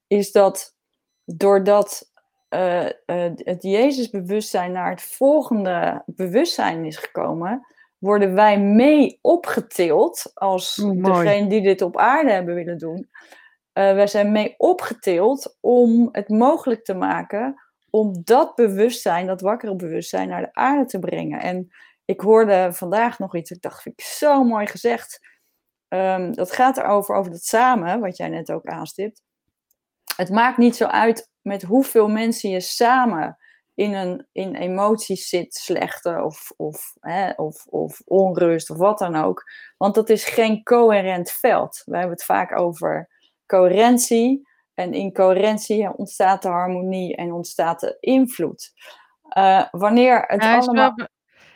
is 0.07 0.31
dat 0.31 0.75
doordat 1.25 2.08
uh, 2.49 2.85
uh, 2.85 2.91
het 3.35 3.63
Jezusbewustzijn 3.63 4.71
naar 4.71 4.89
het 4.89 5.01
volgende 5.01 6.03
bewustzijn 6.05 6.85
is 6.85 6.97
gekomen, 6.97 7.65
worden 7.97 8.33
wij 8.33 8.59
mee 8.59 9.19
opgetild 9.21 10.31
als 10.33 10.79
oh, 10.79 11.03
degene 11.03 11.47
die 11.47 11.61
dit 11.61 11.81
op 11.81 11.97
aarde 11.97 12.31
hebben 12.31 12.55
willen 12.55 12.77
doen. 12.77 13.09
Uh, 13.73 13.93
wij 13.93 14.07
zijn 14.07 14.31
mee 14.31 14.53
opgetild 14.57 15.57
om 15.59 16.09
het 16.11 16.29
mogelijk 16.29 16.83
te 16.83 16.93
maken 16.93 17.61
om 17.89 18.21
dat 18.23 18.55
bewustzijn, 18.55 19.27
dat 19.27 19.41
wakkere 19.41 19.75
bewustzijn, 19.75 20.29
naar 20.29 20.41
de 20.41 20.53
aarde 20.53 20.85
te 20.85 20.99
brengen. 20.99 21.39
En 21.39 21.69
ik 22.05 22.21
hoorde 22.21 22.69
vandaag 22.73 23.19
nog 23.19 23.35
iets, 23.35 23.51
ik 23.51 23.61
dacht, 23.61 23.81
vind 23.81 23.99
ik 23.99 24.05
zo 24.05 24.43
mooi 24.43 24.67
gezegd. 24.67 25.19
Um, 25.87 26.35
dat 26.35 26.51
gaat 26.51 26.77
erover, 26.77 27.15
over 27.15 27.31
dat 27.31 27.43
samen, 27.43 27.99
wat 27.99 28.17
jij 28.17 28.29
net 28.29 28.51
ook 28.51 28.65
aanstipt. 28.65 29.21
Het 30.19 30.29
maakt 30.29 30.57
niet 30.57 30.75
zo 30.75 30.85
uit 30.85 31.29
met 31.41 31.63
hoeveel 31.63 32.07
mensen 32.07 32.49
je 32.49 32.59
samen 32.59 33.37
in, 33.75 33.93
een, 33.93 34.27
in 34.31 34.55
emoties 34.55 35.29
zit, 35.29 35.53
slechte 35.53 36.23
of, 36.23 36.51
of, 36.57 36.93
hè, 36.99 37.31
of, 37.31 37.65
of 37.65 38.01
onrust 38.05 38.69
of 38.69 38.77
wat 38.77 38.99
dan 38.99 39.15
ook. 39.15 39.43
Want 39.77 39.95
dat 39.95 40.09
is 40.09 40.25
geen 40.25 40.63
coherent 40.63 41.31
veld. 41.31 41.81
We 41.85 41.97
hebben 41.97 42.15
het 42.15 42.23
vaak 42.23 42.57
over 42.57 43.09
coherentie. 43.45 44.47
En 44.73 44.93
in 44.93 45.13
coherentie 45.13 45.97
ontstaat 45.97 46.41
de 46.41 46.49
harmonie 46.49 47.15
en 47.15 47.31
ontstaat 47.31 47.79
de 47.79 47.97
invloed. 47.99 48.71
Uh, 49.37 49.63
wanneer 49.71 50.23
het 50.27 50.43
ja, 50.43 50.57
allemaal... 50.57 50.93
Wel, 50.95 51.07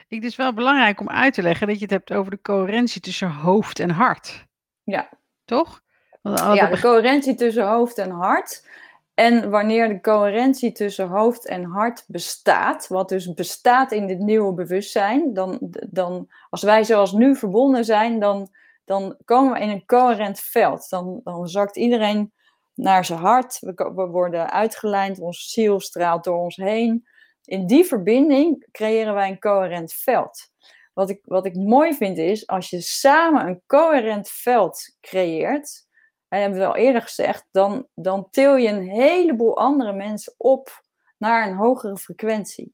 het 0.08 0.24
is 0.24 0.36
wel 0.36 0.54
belangrijk 0.54 1.00
om 1.00 1.10
uit 1.10 1.34
te 1.34 1.42
leggen 1.42 1.68
dat 1.68 1.76
je 1.76 1.82
het 1.82 1.92
hebt 1.92 2.14
over 2.14 2.32
de 2.32 2.42
coherentie 2.42 3.02
tussen 3.02 3.32
hoofd 3.32 3.80
en 3.80 3.90
hart. 3.90 4.46
Ja. 4.84 5.10
Toch? 5.46 5.83
Ja, 6.24 6.68
de 6.68 6.80
coherentie 6.80 7.36
tussen 7.36 7.68
hoofd 7.68 7.98
en 7.98 8.10
hart. 8.10 8.68
En 9.14 9.50
wanneer 9.50 9.88
de 9.88 10.02
coherentie 10.02 10.72
tussen 10.72 11.08
hoofd 11.08 11.48
en 11.48 11.64
hart 11.64 12.04
bestaat, 12.08 12.88
wat 12.88 13.10
dus 13.10 13.34
bestaat 13.34 13.92
in 13.92 14.08
dit 14.08 14.20
nieuwe 14.20 14.54
bewustzijn, 14.54 15.34
dan, 15.34 15.58
dan 15.90 16.28
als 16.50 16.64
wij 16.64 16.84
zoals 16.84 17.12
nu 17.12 17.36
verbonden 17.36 17.86
zijn, 17.86 18.20
dan, 18.20 18.50
dan 18.86 19.18
komen 19.26 19.54
we 19.54 19.60
in 19.60 19.70
een 19.70 19.86
coherent 19.86 20.40
veld. 20.40 20.90
Dan, 20.90 21.22
dan 21.24 21.48
zakt 21.48 21.78
iedereen 21.78 22.34
naar 22.74 23.06
zijn 23.06 23.20
hart, 23.20 23.60
we, 23.60 23.74
we 23.96 24.08
worden 24.08 24.52
uitgelijnd, 24.52 25.20
onze 25.20 25.50
ziel 25.50 25.80
straalt 25.80 26.24
door 26.24 26.38
ons 26.38 26.56
heen. 26.56 27.08
In 27.46 27.68
die 27.68 27.86
verbinding 27.86 28.68
creëren 28.72 29.14
wij 29.14 29.30
een 29.30 29.40
coherent 29.40 29.94
veld. 29.94 30.52
Wat 30.94 31.10
ik, 31.10 31.20
wat 31.24 31.46
ik 31.46 31.56
mooi 31.56 31.94
vind 31.94 32.18
is, 32.18 32.48
als 32.48 32.70
je 32.70 32.82
samen 32.82 33.48
een 33.48 33.62
coherent 33.68 34.30
veld 34.30 34.96
creëert, 35.02 35.88
en 36.34 36.42
hebben 36.42 36.60
we 36.60 36.66
al 36.66 36.76
eerder 36.76 37.02
gezegd, 37.02 37.48
dan, 37.52 37.88
dan 37.96 38.28
til 38.30 38.56
je 38.56 38.68
een 38.68 38.90
heleboel 38.90 39.58
andere 39.58 39.94
mensen 39.94 40.34
op 40.38 40.84
naar 41.18 41.48
een 41.48 41.56
hogere 41.56 41.98
frequentie. 41.98 42.74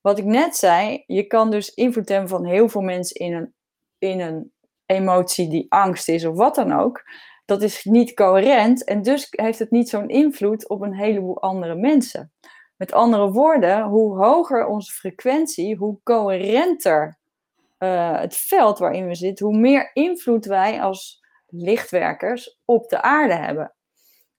Wat 0.00 0.18
ik 0.18 0.24
net 0.24 0.56
zei, 0.56 1.02
je 1.06 1.26
kan 1.26 1.50
dus 1.50 1.74
invloed 1.74 2.08
hebben 2.08 2.28
van 2.28 2.44
heel 2.44 2.68
veel 2.68 2.80
mensen 2.80 3.16
in 3.16 3.34
een, 3.34 3.54
in 3.98 4.20
een 4.20 4.52
emotie 4.86 5.48
die 5.48 5.66
angst 5.68 6.08
is 6.08 6.24
of 6.24 6.36
wat 6.36 6.54
dan 6.54 6.72
ook. 6.72 7.02
Dat 7.44 7.62
is 7.62 7.84
niet 7.84 8.14
coherent 8.14 8.84
en 8.84 9.02
dus 9.02 9.26
heeft 9.30 9.58
het 9.58 9.70
niet 9.70 9.88
zo'n 9.88 10.08
invloed 10.08 10.68
op 10.68 10.80
een 10.80 10.94
heleboel 10.94 11.42
andere 11.42 11.74
mensen. 11.74 12.32
Met 12.76 12.92
andere 12.92 13.30
woorden, 13.30 13.82
hoe 13.82 14.16
hoger 14.16 14.66
onze 14.66 14.92
frequentie, 14.92 15.76
hoe 15.76 15.98
coherenter 16.02 17.18
uh, 17.78 18.20
het 18.20 18.36
veld 18.36 18.78
waarin 18.78 19.06
we 19.06 19.14
zitten, 19.14 19.46
hoe 19.46 19.58
meer 19.58 19.90
invloed 19.92 20.44
wij 20.44 20.82
als 20.82 21.24
lichtwerkers 21.46 22.60
op 22.64 22.88
de 22.88 23.02
aarde 23.02 23.34
hebben. 23.34 23.74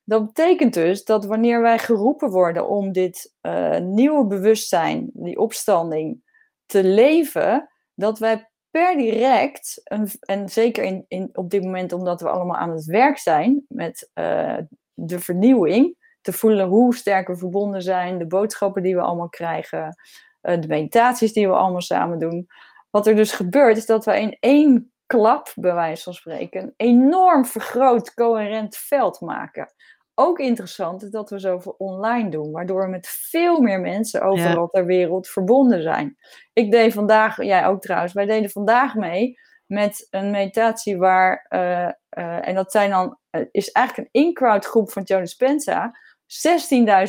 Dat 0.03 0.25
betekent 0.25 0.73
dus 0.73 1.03
dat 1.03 1.25
wanneer 1.25 1.61
wij 1.61 1.79
geroepen 1.79 2.29
worden 2.29 2.67
om 2.67 2.91
dit 2.91 3.33
uh, 3.41 3.77
nieuwe 3.77 4.25
bewustzijn, 4.27 5.09
die 5.13 5.39
opstanding, 5.39 6.21
te 6.65 6.83
leven, 6.83 7.69
dat 7.93 8.19
wij 8.19 8.49
per 8.69 8.97
direct, 8.97 9.81
en, 9.83 10.09
en 10.19 10.49
zeker 10.49 10.83
in, 10.83 11.05
in, 11.07 11.29
op 11.33 11.49
dit 11.49 11.63
moment 11.63 11.93
omdat 11.93 12.21
we 12.21 12.29
allemaal 12.29 12.55
aan 12.55 12.71
het 12.71 12.85
werk 12.85 13.17
zijn 13.17 13.65
met 13.67 14.11
uh, 14.13 14.57
de 14.93 15.19
vernieuwing, 15.19 15.95
te 16.21 16.33
voelen 16.33 16.67
hoe 16.67 16.95
sterk 16.95 17.27
we 17.27 17.37
verbonden 17.37 17.81
zijn, 17.81 18.17
de 18.17 18.27
boodschappen 18.27 18.83
die 18.83 18.95
we 18.95 19.01
allemaal 19.01 19.29
krijgen, 19.29 19.95
uh, 20.41 20.61
de 20.61 20.67
meditaties 20.67 21.33
die 21.33 21.47
we 21.47 21.53
allemaal 21.53 21.81
samen 21.81 22.19
doen. 22.19 22.47
Wat 22.89 23.07
er 23.07 23.15
dus 23.15 23.31
gebeurt, 23.31 23.77
is 23.77 23.85
dat 23.85 24.05
we 24.05 24.19
in 24.19 24.37
één 24.39 24.91
klap, 25.07 25.51
bij 25.55 25.73
wijze 25.73 26.03
van 26.03 26.13
spreken, 26.13 26.61
een 26.61 26.73
enorm 26.77 27.45
vergroot, 27.45 28.13
coherent 28.13 28.77
veld 28.77 29.21
maken 29.21 29.73
ook 30.19 30.39
interessant 30.39 31.03
is 31.03 31.09
dat 31.09 31.29
we 31.29 31.39
zoveel 31.39 31.75
online 31.77 32.29
doen, 32.29 32.51
waardoor 32.51 32.81
we 32.81 32.89
met 32.89 33.07
veel 33.07 33.61
meer 33.61 33.79
mensen 33.79 34.21
overal 34.21 34.61
ja. 34.61 34.67
ter 34.67 34.85
wereld 34.85 35.27
verbonden 35.27 35.81
zijn. 35.81 36.17
Ik 36.53 36.71
deed 36.71 36.93
vandaag, 36.93 37.43
jij 37.43 37.65
ook 37.65 37.81
trouwens, 37.81 38.13
wij 38.13 38.25
deden 38.25 38.49
vandaag 38.49 38.95
mee 38.95 39.39
met 39.65 40.07
een 40.09 40.31
meditatie 40.31 40.97
waar, 40.97 41.45
uh, 41.49 41.89
uh, 42.17 42.47
en 42.47 42.55
dat 42.55 42.71
zijn 42.71 42.89
dan, 42.89 43.17
uh, 43.31 43.41
is 43.51 43.71
eigenlijk 43.71 44.07
een 44.07 44.21
in-crowd 44.21 44.65
groep 44.65 44.91
van 44.91 45.03
Joe 45.03 45.19
Dispenza, 45.19 45.97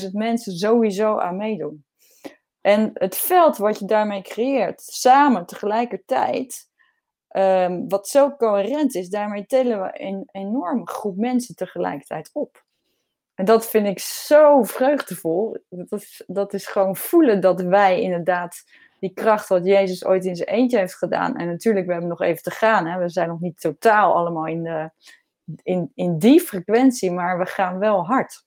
16.000 0.03 0.11
mensen 0.13 0.53
sowieso 0.53 1.19
aan 1.19 1.37
meedoen. 1.37 1.85
En 2.61 2.91
het 2.95 3.17
veld 3.17 3.57
wat 3.57 3.79
je 3.79 3.85
daarmee 3.85 4.23
creëert, 4.23 4.81
samen 4.83 5.47
tegelijkertijd, 5.47 6.69
um, 7.39 7.89
wat 7.89 8.09
zo 8.09 8.37
coherent 8.37 8.95
is, 8.95 9.09
daarmee 9.09 9.47
tellen 9.47 9.83
we 9.83 9.91
een 9.93 10.29
enorme 10.33 10.89
groep 10.89 11.17
mensen 11.17 11.55
tegelijkertijd 11.55 12.31
op. 12.33 12.67
En 13.35 13.45
dat 13.45 13.71
vind 13.71 13.87
ik 13.87 13.99
zo 13.99 14.63
vreugdevol. 14.63 15.57
Dat 15.69 16.01
is, 16.01 16.23
dat 16.27 16.55
is 16.55 16.67
gewoon 16.67 16.97
voelen 16.97 17.41
dat 17.41 17.61
wij 17.61 18.01
inderdaad 18.01 18.65
die 19.01 19.13
kracht 19.15 19.49
wat 19.49 19.65
Jezus 19.65 20.05
ooit 20.05 20.25
in 20.25 20.37
zijn 20.37 20.49
eentje 20.49 20.79
heeft 20.79 20.95
gedaan. 20.95 21.37
En 21.37 21.47
natuurlijk, 21.47 21.87
we 21.87 21.93
hebben 21.93 22.11
nog 22.11 22.21
even 22.21 22.43
te 22.43 22.51
gaan. 22.51 22.87
Hè? 22.87 22.99
We 22.99 23.09
zijn 23.09 23.29
nog 23.29 23.41
niet 23.41 23.61
totaal 23.61 24.15
allemaal 24.15 24.47
in, 24.47 24.63
de, 24.63 24.91
in, 25.63 25.93
in 25.95 26.19
die 26.19 26.41
frequentie, 26.41 27.11
maar 27.11 27.39
we 27.39 27.47
gaan 27.47 27.79
wel 27.79 28.07
hard. 28.07 28.45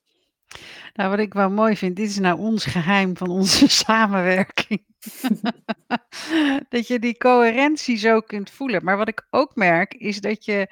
Nou, 0.94 1.10
wat 1.10 1.18
ik 1.18 1.34
wel 1.34 1.50
mooi 1.50 1.76
vind, 1.76 1.96
dit 1.96 2.08
is 2.08 2.18
nou 2.18 2.38
ons 2.38 2.64
geheim 2.64 3.16
van 3.16 3.30
onze 3.30 3.68
samenwerking. 3.84 4.84
dat 6.68 6.86
je 6.86 6.98
die 6.98 7.16
coherentie 7.16 7.96
zo 7.96 8.20
kunt 8.20 8.50
voelen. 8.50 8.84
Maar 8.84 8.96
wat 8.96 9.08
ik 9.08 9.26
ook 9.30 9.54
merk, 9.54 9.94
is 9.94 10.20
dat 10.20 10.44
je 10.44 10.70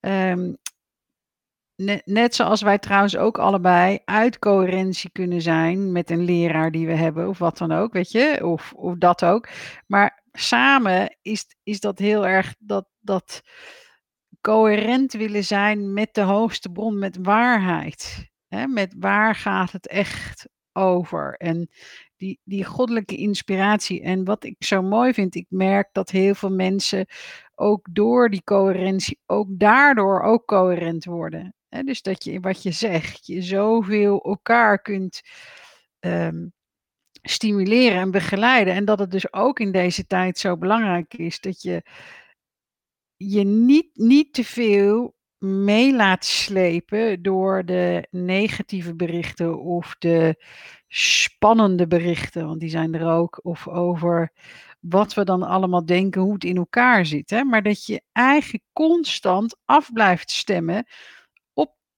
um, 0.00 0.56
Net, 2.04 2.34
zoals 2.34 2.62
wij 2.62 2.78
trouwens 2.78 3.16
ook 3.16 3.38
allebei 3.38 3.98
uit 4.04 4.38
coherentie 4.38 5.10
kunnen 5.10 5.42
zijn 5.42 5.92
met 5.92 6.10
een 6.10 6.24
leraar 6.24 6.70
die 6.70 6.86
we 6.86 6.92
hebben, 6.92 7.28
of 7.28 7.38
wat 7.38 7.58
dan 7.58 7.72
ook, 7.72 7.92
weet 7.92 8.10
je, 8.12 8.46
of, 8.46 8.72
of 8.72 8.96
dat 8.96 9.24
ook. 9.24 9.48
Maar 9.86 10.22
samen 10.32 11.16
is, 11.22 11.46
is 11.62 11.80
dat 11.80 11.98
heel 11.98 12.26
erg 12.26 12.54
dat, 12.58 12.86
dat 13.00 13.42
coherent 14.40 15.12
willen 15.12 15.44
zijn 15.44 15.92
met 15.92 16.14
de 16.14 16.20
hoogste 16.20 16.68
bron, 16.70 16.98
met 16.98 17.18
waarheid. 17.22 18.30
Hè? 18.48 18.66
Met 18.66 18.94
waar 18.98 19.34
gaat 19.34 19.72
het 19.72 19.88
echt 19.88 20.48
over? 20.72 21.34
En 21.34 21.68
die, 22.24 22.40
die 22.44 22.64
goddelijke 22.64 23.16
inspiratie. 23.16 24.02
En 24.02 24.24
wat 24.24 24.44
ik 24.44 24.56
zo 24.58 24.82
mooi 24.82 25.14
vind, 25.14 25.34
ik 25.34 25.46
merk 25.48 25.88
dat 25.92 26.10
heel 26.10 26.34
veel 26.34 26.50
mensen 26.50 27.06
ook 27.54 27.86
door 27.90 28.30
die 28.30 28.44
coherentie, 28.44 29.18
ook 29.26 29.48
daardoor 29.50 30.22
ook 30.22 30.46
coherent 30.46 31.04
worden 31.04 31.54
dus 31.82 32.02
dat 32.02 32.24
je 32.24 32.40
wat 32.40 32.62
je 32.62 32.70
zegt, 32.70 33.26
je 33.26 33.42
zoveel 33.42 34.22
elkaar 34.22 34.78
kunt 34.82 35.22
um, 36.00 36.52
stimuleren 37.22 37.98
en 37.98 38.10
begeleiden. 38.10 38.74
En 38.74 38.84
dat 38.84 38.98
het 38.98 39.10
dus 39.10 39.32
ook 39.32 39.60
in 39.60 39.72
deze 39.72 40.06
tijd 40.06 40.38
zo 40.38 40.56
belangrijk 40.56 41.14
is 41.14 41.40
dat 41.40 41.62
je 41.62 41.82
je 43.16 43.44
niet, 43.44 43.90
niet 43.94 44.32
te 44.32 44.44
veel 44.44 45.14
mee 45.44 45.94
laat 45.94 46.24
slepen 46.24 47.22
door 47.22 47.64
de 47.64 48.06
negatieve 48.10 48.94
berichten 48.94 49.60
of 49.60 49.96
de 49.98 50.44
spannende 50.88 51.86
berichten, 51.86 52.46
want 52.46 52.60
die 52.60 52.70
zijn 52.70 52.94
er 52.94 53.10
ook, 53.10 53.40
of 53.42 53.68
over 53.68 54.32
wat 54.80 55.14
we 55.14 55.24
dan 55.24 55.42
allemaal 55.42 55.84
denken, 55.84 56.20
hoe 56.20 56.32
het 56.32 56.44
in 56.44 56.56
elkaar 56.56 57.06
zit. 57.06 57.30
Hè? 57.30 57.44
Maar 57.44 57.62
dat 57.62 57.86
je 57.86 58.02
eigenlijk 58.12 58.64
constant 58.72 59.56
af 59.64 59.92
blijft 59.92 60.30
stemmen 60.30 60.86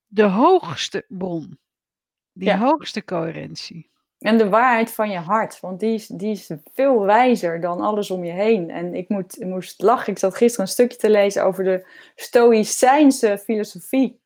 de 0.06 0.22
hoogste 0.22 1.04
bron. 1.08 1.58
Die 2.32 2.48
ja. 2.48 2.58
hoogste 2.58 3.04
coherentie. 3.04 3.90
En 4.26 4.38
de 4.38 4.48
waarheid 4.48 4.90
van 4.90 5.10
je 5.10 5.18
hart, 5.18 5.60
want 5.60 5.80
die 5.80 5.94
is, 5.94 6.06
die 6.06 6.30
is 6.30 6.50
veel 6.74 7.00
wijzer 7.00 7.60
dan 7.60 7.80
alles 7.80 8.10
om 8.10 8.24
je 8.24 8.32
heen. 8.32 8.70
En 8.70 8.94
ik, 8.94 9.08
moet, 9.08 9.44
moest 9.44 9.82
lachen, 9.82 10.12
ik 10.12 10.18
zat 10.18 10.36
gisteren 10.36 10.66
een 10.66 10.72
stukje 10.72 10.98
te 10.98 11.10
lezen 11.10 11.44
over 11.44 11.64
de 11.64 11.86
Stoïcijnse 12.14 13.38
filosofie. 13.38 14.20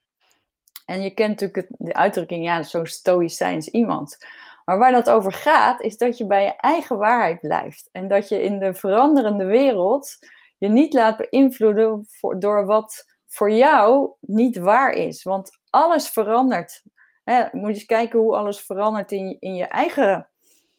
En 0.87 1.03
je 1.03 1.11
kent 1.11 1.41
natuurlijk 1.41 1.67
de 1.79 1.95
uitdrukking, 1.95 2.45
ja, 2.45 2.63
zo'n 2.63 2.87
Stoïcijns 2.87 3.69
iemand. 3.69 4.27
Maar 4.65 4.79
waar 4.79 4.93
dat 4.93 5.11
over 5.11 5.33
gaat, 5.33 5.81
is 5.81 5.97
dat 5.97 6.19
je 6.19 6.27
bij 6.27 6.45
je 6.45 6.57
eigen 6.57 6.99
waarheid 6.99 7.41
blijft. 7.41 7.89
En 7.93 8.09
dat 8.09 8.29
je 8.29 8.43
in 8.43 8.59
de 8.59 8.75
veranderende 8.75 9.45
wereld 9.45 10.19
je 10.59 10.69
niet 10.69 10.93
laat 10.93 11.17
beïnvloeden 11.17 12.09
door 12.39 12.67
wat 12.67 13.07
voor 13.27 13.51
jou 13.51 14.11
niet 14.21 14.57
waar 14.57 14.93
is. 14.93 15.23
Want 15.23 15.51
alles 15.71 16.09
verandert. 16.09 16.83
Hè, 17.31 17.45
moet 17.53 17.69
je 17.69 17.75
eens 17.75 17.85
kijken 17.85 18.19
hoe 18.19 18.37
alles 18.37 18.61
verandert 18.61 19.13
in, 19.13 19.37
in 19.41 19.55
je 19.55 19.65
eigen 19.65 20.29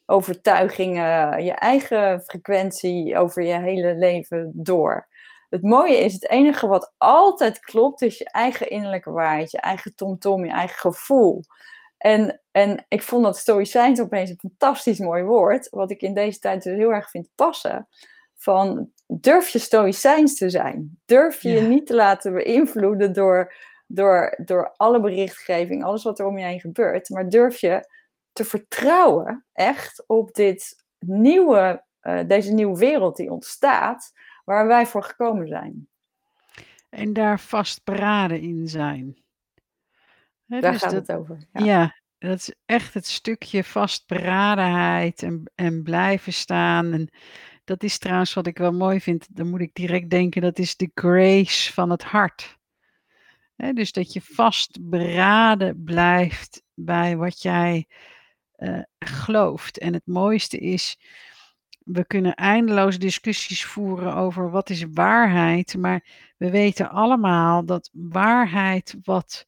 overtuigingen, 0.05 1.43
je 1.43 1.51
eigen 1.51 2.21
frequentie 2.21 3.17
over 3.17 3.43
je 3.43 3.59
hele 3.59 3.95
leven 3.95 4.51
door. 4.53 5.07
Het 5.49 5.61
mooie 5.61 5.97
is, 5.97 6.13
het 6.13 6.29
enige 6.29 6.67
wat 6.67 6.93
altijd 6.97 7.59
klopt, 7.59 8.01
is 8.01 8.17
je 8.17 8.29
eigen 8.31 8.69
innerlijke 8.69 9.11
waarheid, 9.11 9.51
je 9.51 9.57
eigen 9.57 9.95
tomtom, 9.95 10.45
je 10.45 10.51
eigen 10.51 10.79
gevoel. 10.79 11.43
En, 11.97 12.41
en 12.51 12.85
ik 12.87 13.01
vond 13.01 13.23
dat 13.23 13.37
stoïcijns 13.37 14.01
opeens 14.01 14.29
een 14.29 14.39
fantastisch 14.39 14.99
mooi 14.99 15.23
woord, 15.23 15.69
wat 15.69 15.91
ik 15.91 16.01
in 16.01 16.13
deze 16.13 16.39
tijd 16.39 16.63
dus 16.63 16.77
heel 16.77 16.93
erg 16.93 17.09
vind 17.09 17.29
passen. 17.35 17.87
Van 18.35 18.89
durf 19.07 19.49
je 19.49 19.59
stoïcijns 19.59 20.37
te 20.37 20.49
zijn? 20.49 20.99
Durf 21.05 21.41
je 21.41 21.49
je 21.49 21.61
niet 21.61 21.87
te 21.87 21.95
laten 21.95 22.33
beïnvloeden 22.33 23.13
door 23.13 23.53
door, 23.93 24.37
door 24.45 24.73
alle 24.77 24.99
berichtgeving, 24.99 25.83
alles 25.83 26.03
wat 26.03 26.19
er 26.19 26.25
om 26.25 26.37
je 26.37 26.45
heen 26.45 26.59
gebeurt. 26.59 27.09
Maar 27.09 27.29
durf 27.29 27.59
je 27.59 27.89
te 28.31 28.45
vertrouwen 28.45 29.45
echt 29.53 30.03
op 30.07 30.33
dit 30.33 30.83
nieuwe, 30.99 31.83
uh, 32.01 32.19
deze 32.27 32.53
nieuwe 32.53 32.77
wereld 32.77 33.15
die 33.15 33.31
ontstaat, 33.31 34.11
waar 34.45 34.67
wij 34.67 34.85
voor 34.85 35.03
gekomen 35.03 35.47
zijn. 35.47 35.87
En 36.89 37.13
daar 37.13 37.39
vastberaden 37.39 38.41
in 38.41 38.67
zijn. 38.67 39.17
He, 40.47 40.59
daar 40.59 40.71
dus 40.71 40.81
gaat 40.81 40.91
het 40.91 41.11
over. 41.11 41.37
Ja. 41.53 41.63
ja. 41.63 41.95
dat 42.17 42.37
is 42.37 42.53
echt 42.65 42.93
het 42.93 43.05
stukje 43.05 43.63
vastberadenheid 43.63 45.23
en, 45.23 45.51
en 45.55 45.83
blijven 45.83 46.33
staan. 46.33 46.93
En 46.93 47.09
dat 47.63 47.83
is 47.83 47.97
trouwens 47.97 48.33
wat 48.33 48.47
ik 48.47 48.57
wel 48.57 48.73
mooi 48.73 49.01
vind. 49.01 49.35
Dan 49.35 49.49
moet 49.49 49.61
ik 49.61 49.73
direct 49.73 50.09
denken, 50.09 50.41
dat 50.41 50.59
is 50.59 50.75
de 50.75 50.91
grace 50.93 51.73
van 51.73 51.89
het 51.89 52.03
hart 52.03 52.59
dus 53.73 53.91
dat 53.91 54.13
je 54.13 54.21
vastberaden 54.21 55.83
blijft 55.83 56.63
bij 56.73 57.17
wat 57.17 57.41
jij 57.41 57.87
uh, 58.57 58.79
gelooft. 58.99 59.77
En 59.77 59.93
het 59.93 60.05
mooiste 60.05 60.57
is, 60.57 60.97
we 61.79 62.05
kunnen 62.05 62.33
eindeloos 62.35 62.99
discussies 62.99 63.65
voeren 63.65 64.15
over 64.15 64.51
wat 64.51 64.69
is 64.69 64.85
waarheid, 64.93 65.77
maar 65.77 66.05
we 66.37 66.51
weten 66.51 66.89
allemaal 66.89 67.65
dat 67.65 67.89
waarheid 67.93 68.95
wat 69.03 69.45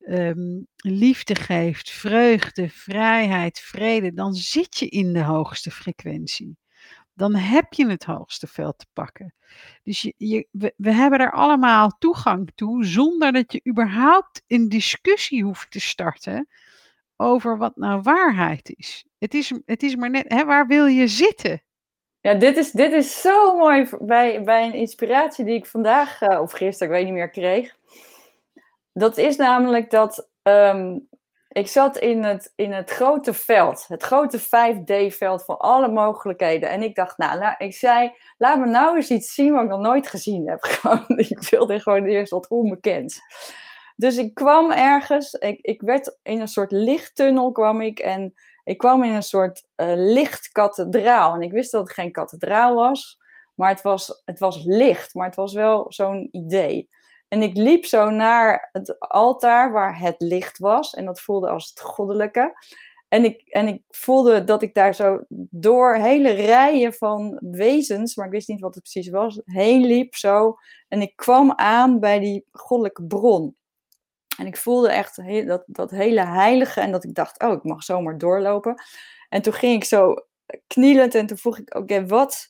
um, 0.00 0.66
liefde 0.76 1.34
geeft, 1.34 1.90
vreugde, 1.90 2.68
vrijheid, 2.68 3.58
vrede, 3.58 4.12
dan 4.12 4.34
zit 4.34 4.78
je 4.78 4.88
in 4.88 5.12
de 5.12 5.22
hoogste 5.22 5.70
frequentie 5.70 6.56
dan 7.18 7.34
heb 7.34 7.72
je 7.72 7.88
het 7.88 8.04
hoogste 8.04 8.46
veld 8.46 8.78
te 8.78 8.86
pakken. 8.92 9.34
Dus 9.82 10.02
je, 10.02 10.14
je, 10.16 10.46
we, 10.76 10.92
hebben 10.92 11.18
er 11.18 11.32
allemaal 11.32 11.96
toegang 11.98 12.50
toe 12.54 12.84
zonder 12.84 13.32
dat 13.32 13.52
je 13.52 13.60
überhaupt 13.68 14.42
een 14.46 14.68
discussie 14.68 15.44
hoeft 15.44 15.70
te 15.70 15.80
starten 15.80 16.48
over 17.16 17.58
wat 17.58 17.76
nou 17.76 18.00
waarheid 18.02 18.72
is. 18.76 19.04
Het 19.18 19.34
is, 19.34 19.52
het 19.64 19.82
is 19.82 19.96
maar 19.96 20.10
net, 20.10 20.24
hè, 20.28 20.44
waar 20.44 20.66
wil 20.66 20.86
je 20.86 21.08
zitten? 21.08 21.62
Ja, 22.20 22.34
dit 22.34 22.56
is, 22.56 22.70
dit 22.70 22.92
is 22.92 23.20
zo 23.20 23.56
mooi 23.56 23.88
bij, 24.00 24.42
bij 24.42 24.66
een 24.66 24.74
inspiratie 24.74 25.44
die 25.44 25.54
ik 25.54 25.66
vandaag, 25.66 26.20
uh, 26.20 26.40
of 26.40 26.52
gisteren, 26.52 26.92
ik 26.92 26.98
weet 26.98 27.04
niet 27.04 27.14
meer, 27.14 27.30
kreeg. 27.30 27.76
Dat 28.92 29.16
is 29.16 29.36
namelijk 29.36 29.90
dat 29.90 30.28
um, 30.42 31.08
ik 31.48 31.68
zat 31.68 31.98
in 31.98 32.24
het, 32.24 32.52
in 32.56 32.72
het 32.72 32.90
grote 32.90 33.34
veld, 33.34 33.84
het 33.88 34.02
grote 34.02 34.40
5D-veld 34.40 35.44
van 35.44 35.58
alle 35.58 35.88
mogelijkheden. 35.88 36.70
En 36.70 36.82
ik 36.82 36.94
dacht, 36.94 37.18
nou, 37.18 37.38
nou, 37.38 37.54
ik 37.58 37.74
zei, 37.74 38.12
laat 38.38 38.58
me 38.58 38.66
nou 38.66 38.96
eens 38.96 39.10
iets 39.10 39.34
zien 39.34 39.52
wat 39.52 39.62
ik 39.62 39.68
nog 39.68 39.80
nooit 39.80 40.08
gezien 40.08 40.48
heb. 40.48 40.62
Gewoon, 40.64 41.04
ik 41.08 41.48
wilde 41.50 41.80
gewoon 41.80 42.04
eerst 42.04 42.30
wat 42.30 42.48
onbekend. 42.48 43.20
Dus 43.96 44.16
ik 44.16 44.34
kwam 44.34 44.70
ergens, 44.70 45.32
ik, 45.32 45.58
ik 45.60 45.80
werd 45.80 46.18
in 46.22 46.40
een 46.40 46.48
soort 46.48 46.72
lichttunnel 46.72 47.52
kwam 47.52 47.80
ik 47.80 47.98
en 47.98 48.34
ik 48.64 48.78
kwam 48.78 49.02
in 49.02 49.12
een 49.12 49.22
soort 49.22 49.64
uh, 49.76 49.92
lichtkathedraal. 49.94 51.34
En 51.34 51.42
ik 51.42 51.52
wist 51.52 51.72
dat 51.72 51.82
het 51.82 51.92
geen 51.92 52.12
kathedraal 52.12 52.74
was, 52.74 53.18
maar 53.54 53.68
het 53.68 53.82
was, 53.82 54.22
het 54.24 54.38
was 54.38 54.64
licht, 54.64 55.14
maar 55.14 55.26
het 55.26 55.36
was 55.36 55.54
wel 55.54 55.92
zo'n 55.92 56.28
idee. 56.30 56.88
En 57.28 57.42
ik 57.42 57.56
liep 57.56 57.84
zo 57.84 58.10
naar 58.10 58.68
het 58.72 59.00
altaar 59.00 59.72
waar 59.72 59.98
het 59.98 60.14
licht 60.18 60.58
was. 60.58 60.94
En 60.94 61.04
dat 61.04 61.20
voelde 61.20 61.48
als 61.48 61.68
het 61.68 61.80
goddelijke. 61.80 62.54
En 63.08 63.24
ik, 63.24 63.42
en 63.48 63.68
ik 63.68 63.82
voelde 63.88 64.44
dat 64.44 64.62
ik 64.62 64.74
daar 64.74 64.94
zo 64.94 65.24
door 65.50 65.94
hele 65.94 66.30
rijen 66.30 66.92
van 66.92 67.38
wezens, 67.50 68.16
maar 68.16 68.26
ik 68.26 68.32
wist 68.32 68.48
niet 68.48 68.60
wat 68.60 68.74
het 68.74 68.82
precies 68.82 69.10
was, 69.10 69.40
heen 69.44 69.86
liep 69.86 70.14
zo. 70.14 70.56
En 70.88 71.00
ik 71.02 71.16
kwam 71.16 71.52
aan 71.52 72.00
bij 72.00 72.18
die 72.18 72.46
goddelijke 72.52 73.04
bron. 73.04 73.56
En 74.38 74.46
ik 74.46 74.56
voelde 74.56 74.90
echt 74.90 75.46
dat, 75.46 75.62
dat 75.66 75.90
hele 75.90 76.24
heilige 76.24 76.80
en 76.80 76.92
dat 76.92 77.04
ik 77.04 77.14
dacht, 77.14 77.42
oh, 77.42 77.52
ik 77.52 77.62
mag 77.64 77.82
zomaar 77.82 78.18
doorlopen. 78.18 78.82
En 79.28 79.42
toen 79.42 79.52
ging 79.52 79.74
ik 79.74 79.84
zo 79.84 80.14
knielend 80.66 81.14
en 81.14 81.26
toen 81.26 81.38
vroeg 81.38 81.58
ik, 81.58 81.74
oké, 81.74 82.06
wat, 82.06 82.48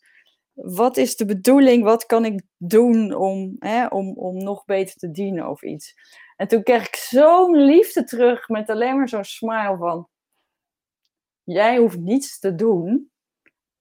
wat 0.63 0.97
is 0.97 1.17
de 1.17 1.25
bedoeling? 1.25 1.85
Wat 1.85 2.07
kan 2.07 2.25
ik 2.25 2.43
doen 2.57 3.15
om, 3.15 3.57
hè, 3.59 3.87
om, 3.87 4.13
om 4.17 4.43
nog 4.43 4.65
beter 4.65 4.97
te 4.97 5.11
dienen 5.11 5.49
of 5.49 5.63
iets? 5.63 5.95
En 6.37 6.49
toen 6.49 6.63
kreeg 6.63 6.87
ik 6.87 6.97
zo'n 6.97 7.57
liefde 7.57 8.05
terug 8.05 8.49
met 8.49 8.71
alleen 8.71 8.97
maar 8.97 9.09
zo'n 9.09 9.25
smile 9.25 9.77
van, 9.77 10.09
jij 11.45 11.77
hoeft 11.77 11.99
niets 11.99 12.39
te 12.39 12.55
doen. 12.55 13.11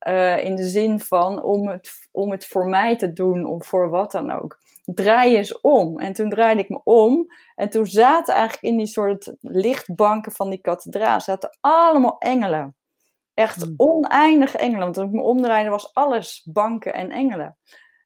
Uh, 0.07 0.43
in 0.43 0.55
de 0.55 0.67
zin 0.67 0.99
van 0.99 1.43
om 1.43 1.67
het, 1.67 1.91
om 2.11 2.31
het 2.31 2.45
voor 2.45 2.67
mij 2.67 2.97
te 2.97 3.13
doen 3.13 3.45
of 3.45 3.65
voor 3.65 3.89
wat 3.89 4.11
dan 4.11 4.31
ook. 4.31 4.59
Draai 4.85 5.35
eens 5.35 5.61
om. 5.61 5.99
En 5.99 6.13
toen 6.13 6.29
draaide 6.29 6.61
ik 6.61 6.69
me 6.69 6.81
om. 6.83 7.27
En 7.55 7.69
toen 7.69 7.85
zaten 7.85 8.33
eigenlijk 8.33 8.63
in 8.63 8.77
die 8.77 8.87
soort 8.87 9.33
lichtbanken 9.41 10.31
van 10.31 10.49
die 10.49 10.61
kathedraal 10.61 11.21
zaten 11.21 11.57
allemaal 11.59 12.17
engelen. 12.17 12.76
Echt 13.37 13.63
hmm. 13.63 13.73
oneindige 13.77 14.57
engelen. 14.57 14.81
Want 14.81 14.93
toen 14.93 15.05
ik 15.05 15.11
me 15.11 15.21
omdraaide 15.21 15.69
was 15.69 15.93
alles 15.93 16.47
banken 16.51 16.93
en 16.93 17.11
engelen. 17.11 17.57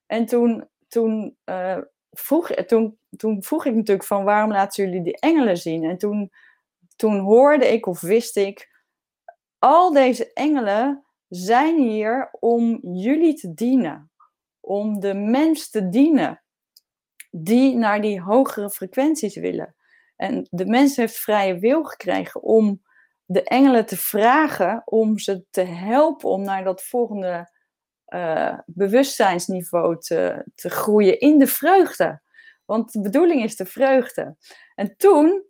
En 0.06 0.26
toen, 0.26 0.68
toen, 0.88 1.38
uh, 1.46 1.78
vroeg, 2.12 2.48
toen, 2.48 2.98
toen 3.18 3.44
vroeg 3.44 3.66
ik 3.66 3.76
natuurlijk 3.76 4.08
van 4.08 4.24
waarom 4.24 4.52
laten 4.52 4.86
jullie 4.86 5.02
die 5.02 5.20
engelen 5.20 5.58
zien? 5.58 5.84
En 5.84 5.98
toen, 5.98 6.32
toen 6.96 7.20
hoorde 7.20 7.68
ik 7.68 7.86
of 7.86 8.02
wist 8.02 8.38
ik, 8.38 8.84
al 9.60 9.94
deze 9.94 10.34
engelen 10.34 11.06
zijn 11.28 11.78
hier 11.78 12.30
om 12.40 12.80
jullie 12.82 13.34
te 13.34 13.54
dienen. 13.54 14.12
Om 14.60 15.00
de 15.00 15.14
mens 15.14 15.70
te 15.70 15.90
dienen 15.90 16.42
die 17.30 17.76
naar 17.76 18.02
die 18.02 18.22
hogere 18.22 18.70
frequenties 18.70 19.36
willen. 19.36 19.76
En 20.16 20.48
de 20.50 20.66
mens 20.66 20.96
heeft 20.96 21.20
vrije 21.20 21.60
wil 21.60 21.84
gekregen 21.84 22.42
om 22.42 22.82
de 23.32 23.44
engelen 23.44 23.86
te 23.86 23.98
vragen 23.98 24.82
om 24.86 25.20
ze 25.20 25.44
te 25.50 25.62
helpen 25.62 26.30
om 26.30 26.42
naar 26.42 26.64
dat 26.64 26.84
volgende 26.84 27.52
uh, 28.08 28.60
bewustzijnsniveau 28.66 29.98
te, 30.00 30.46
te 30.56 30.70
groeien 30.70 31.20
in 31.20 31.40
de 31.40 31.48
vreugde. 31.48 32.22
Want 32.66 32.92
de 32.92 33.02
bedoeling 33.02 33.44
is 33.44 33.56
de 33.56 33.66
vreugde. 33.66 34.36
En 34.76 34.98
toen 34.98 35.44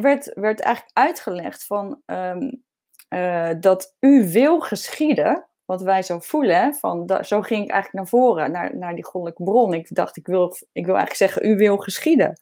werd, 0.00 0.32
werd 0.34 0.60
eigenlijk 0.60 0.90
uitgelegd 0.92 1.66
van, 1.66 2.02
um, 2.06 2.64
uh, 3.08 3.50
dat 3.60 3.96
u 4.00 4.28
wil 4.32 4.60
geschieden, 4.60 5.48
wat 5.64 5.82
wij 5.82 6.02
zo 6.02 6.18
voelen, 6.18 6.74
van 6.74 7.20
zo 7.22 7.42
ging 7.42 7.64
ik 7.64 7.70
eigenlijk 7.70 7.92
naar 7.92 8.06
voren, 8.06 8.50
naar, 8.50 8.76
naar 8.76 8.94
die 8.94 9.04
goddelijke 9.04 9.42
bron. 9.42 9.74
Ik 9.74 9.94
dacht, 9.94 10.16
ik 10.16 10.26
wil, 10.26 10.56
ik 10.72 10.86
wil 10.86 10.96
eigenlijk 10.96 11.32
zeggen, 11.32 11.50
u 11.50 11.56
wil 11.56 11.76
geschieden. 11.76 12.40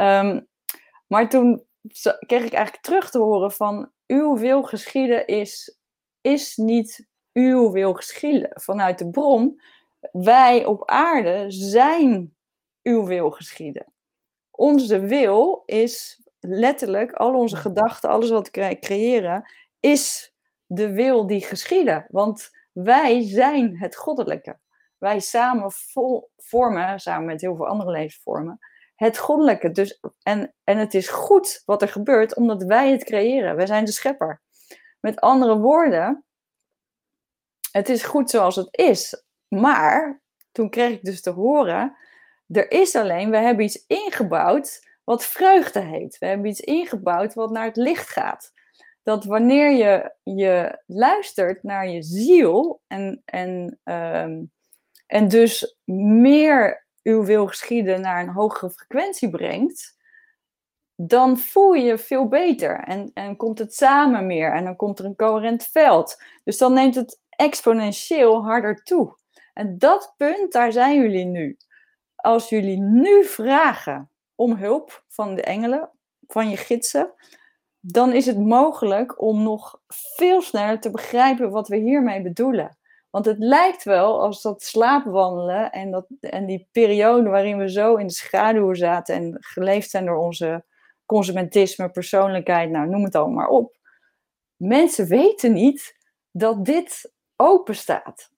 Um, 0.00 0.48
maar 1.06 1.28
toen 1.28 1.67
kreeg 2.26 2.44
ik 2.44 2.52
eigenlijk 2.52 2.82
terug 2.82 3.10
te 3.10 3.18
horen 3.18 3.52
van 3.52 3.92
uw 4.06 4.36
wil 4.36 4.62
geschieden 4.62 5.26
is, 5.26 5.78
is 6.20 6.56
niet 6.56 7.08
uw 7.32 7.70
wil 7.70 7.94
geschieden 7.94 8.50
vanuit 8.54 8.98
de 8.98 9.10
bron. 9.10 9.60
Wij 10.12 10.64
op 10.64 10.88
aarde 10.90 11.44
zijn 11.48 12.36
uw 12.82 13.04
wil 13.04 13.30
geschieden. 13.30 13.92
Onze 14.50 15.00
wil 15.00 15.62
is 15.66 16.22
letterlijk, 16.40 17.12
al 17.12 17.34
onze 17.34 17.56
gedachten, 17.56 18.10
alles 18.10 18.30
wat 18.30 18.50
we 18.50 18.78
creëren, 18.80 19.52
is 19.80 20.34
de 20.66 20.92
wil 20.92 21.26
die 21.26 21.40
geschieden. 21.40 22.06
Want 22.10 22.50
wij 22.72 23.22
zijn 23.22 23.78
het 23.78 23.96
goddelijke. 23.96 24.58
Wij 24.98 25.20
samen 25.20 25.72
vormen, 26.36 27.00
samen 27.00 27.26
met 27.26 27.40
heel 27.40 27.56
veel 27.56 27.66
andere 27.66 27.90
levensvormen, 27.90 28.58
het 28.98 29.18
goddelijke. 29.18 29.70
Dus, 29.70 30.00
en, 30.22 30.54
en 30.64 30.78
het 30.78 30.94
is 30.94 31.08
goed 31.08 31.62
wat 31.64 31.82
er 31.82 31.88
gebeurt, 31.88 32.36
omdat 32.36 32.62
wij 32.62 32.90
het 32.90 33.04
creëren. 33.04 33.56
Wij 33.56 33.66
zijn 33.66 33.84
de 33.84 33.92
schepper. 33.92 34.42
Met 35.00 35.20
andere 35.20 35.58
woorden, 35.58 36.24
het 37.70 37.88
is 37.88 38.02
goed 38.02 38.30
zoals 38.30 38.56
het 38.56 38.68
is. 38.70 39.22
Maar 39.48 40.22
toen 40.52 40.70
kreeg 40.70 40.90
ik 40.90 41.04
dus 41.04 41.20
te 41.20 41.30
horen, 41.30 41.96
er 42.46 42.70
is 42.70 42.96
alleen, 42.96 43.30
we 43.30 43.36
hebben 43.36 43.64
iets 43.64 43.84
ingebouwd 43.86 44.88
wat 45.04 45.24
vreugde 45.24 45.80
heet. 45.80 46.18
We 46.18 46.26
hebben 46.26 46.46
iets 46.46 46.60
ingebouwd 46.60 47.34
wat 47.34 47.50
naar 47.50 47.64
het 47.64 47.76
licht 47.76 48.08
gaat. 48.08 48.52
Dat 49.02 49.24
wanneer 49.24 49.70
je, 49.70 50.14
je 50.22 50.82
luistert 50.86 51.62
naar 51.62 51.88
je 51.88 52.02
ziel 52.02 52.80
en, 52.86 53.22
en, 53.24 53.78
um, 53.84 54.52
en 55.06 55.28
dus 55.28 55.78
meer 55.84 56.86
uw 57.08 57.24
wil 57.24 57.46
geschieden 57.46 58.00
naar 58.00 58.22
een 58.22 58.32
hogere 58.32 58.70
frequentie 58.70 59.30
brengt, 59.30 59.96
dan 60.94 61.38
voel 61.38 61.72
je 61.72 61.84
je 61.84 61.98
veel 61.98 62.28
beter 62.28 62.80
en, 62.80 63.10
en 63.14 63.36
komt 63.36 63.58
het 63.58 63.74
samen 63.74 64.26
meer 64.26 64.52
en 64.52 64.64
dan 64.64 64.76
komt 64.76 64.98
er 64.98 65.04
een 65.04 65.16
coherent 65.16 65.64
veld. 65.64 66.22
Dus 66.44 66.58
dan 66.58 66.72
neemt 66.72 66.94
het 66.94 67.20
exponentieel 67.28 68.44
harder 68.44 68.82
toe. 68.82 69.16
En 69.54 69.78
dat 69.78 70.14
punt, 70.16 70.52
daar 70.52 70.72
zijn 70.72 71.00
jullie 71.00 71.24
nu. 71.24 71.56
Als 72.14 72.48
jullie 72.48 72.80
nu 72.80 73.24
vragen 73.24 74.10
om 74.34 74.56
hulp 74.56 75.04
van 75.08 75.34
de 75.34 75.42
engelen, 75.42 75.90
van 76.26 76.50
je 76.50 76.56
gidsen, 76.56 77.12
dan 77.80 78.12
is 78.12 78.26
het 78.26 78.38
mogelijk 78.38 79.22
om 79.22 79.42
nog 79.42 79.80
veel 79.88 80.42
sneller 80.42 80.80
te 80.80 80.90
begrijpen 80.90 81.50
wat 81.50 81.68
we 81.68 81.76
hiermee 81.76 82.22
bedoelen. 82.22 82.77
Want 83.10 83.24
het 83.24 83.38
lijkt 83.38 83.84
wel 83.84 84.20
als 84.20 84.42
dat 84.42 84.62
slaapwandelen 84.62 85.72
en, 85.72 85.90
dat, 85.90 86.06
en 86.20 86.46
die 86.46 86.68
periode 86.72 87.28
waarin 87.28 87.58
we 87.58 87.70
zo 87.70 87.96
in 87.96 88.06
de 88.06 88.12
schaduw 88.12 88.74
zaten 88.74 89.14
en 89.14 89.36
geleefd 89.40 89.90
zijn 89.90 90.06
door 90.06 90.18
onze 90.18 90.64
consumentisme, 91.06 91.90
persoonlijkheid, 91.90 92.70
nou 92.70 92.88
noem 92.88 93.04
het 93.04 93.14
allemaal 93.14 93.34
maar 93.34 93.48
op. 93.48 93.76
Mensen 94.56 95.06
weten 95.06 95.52
niet 95.52 95.96
dat 96.30 96.64
dit 96.64 97.12
open 97.36 97.76
staat. 97.76 98.30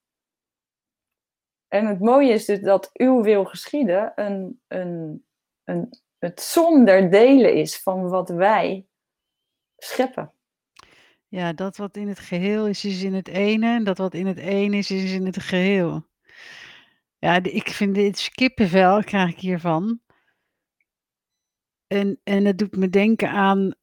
En 1.67 1.85
het 1.85 1.99
mooie 1.99 2.33
is 2.33 2.45
dus 2.45 2.59
dat 2.59 2.89
uw 2.93 3.21
wil 3.21 3.45
geschieden 3.45 4.11
een, 4.15 4.61
een, 4.67 5.25
een, 5.63 5.99
het 6.17 6.41
zonder 6.41 7.11
delen 7.11 7.53
is 7.53 7.81
van 7.81 8.09
wat 8.09 8.29
wij 8.29 8.85
scheppen. 9.77 10.33
Ja, 11.31 11.53
dat 11.53 11.77
wat 11.77 11.97
in 11.97 12.07
het 12.07 12.19
geheel 12.19 12.67
is, 12.67 12.85
is 12.85 13.03
in 13.03 13.13
het 13.13 13.27
ene. 13.27 13.67
En 13.67 13.83
dat 13.83 13.97
wat 13.97 14.13
in 14.13 14.25
het 14.27 14.37
ene 14.37 14.77
is, 14.77 14.91
is 14.91 15.11
in 15.11 15.25
het 15.25 15.41
geheel. 15.41 16.07
Ja, 17.19 17.43
ik 17.43 17.69
vind 17.69 17.95
dit 17.95 18.29
kippenvel, 18.31 19.03
krijg 19.03 19.29
ik 19.29 19.39
hiervan. 19.39 19.99
En, 21.87 22.19
en 22.23 22.45
het 22.45 22.57
doet 22.57 22.75
me 22.75 22.89
denken 22.89 23.29
aan, 23.29 23.75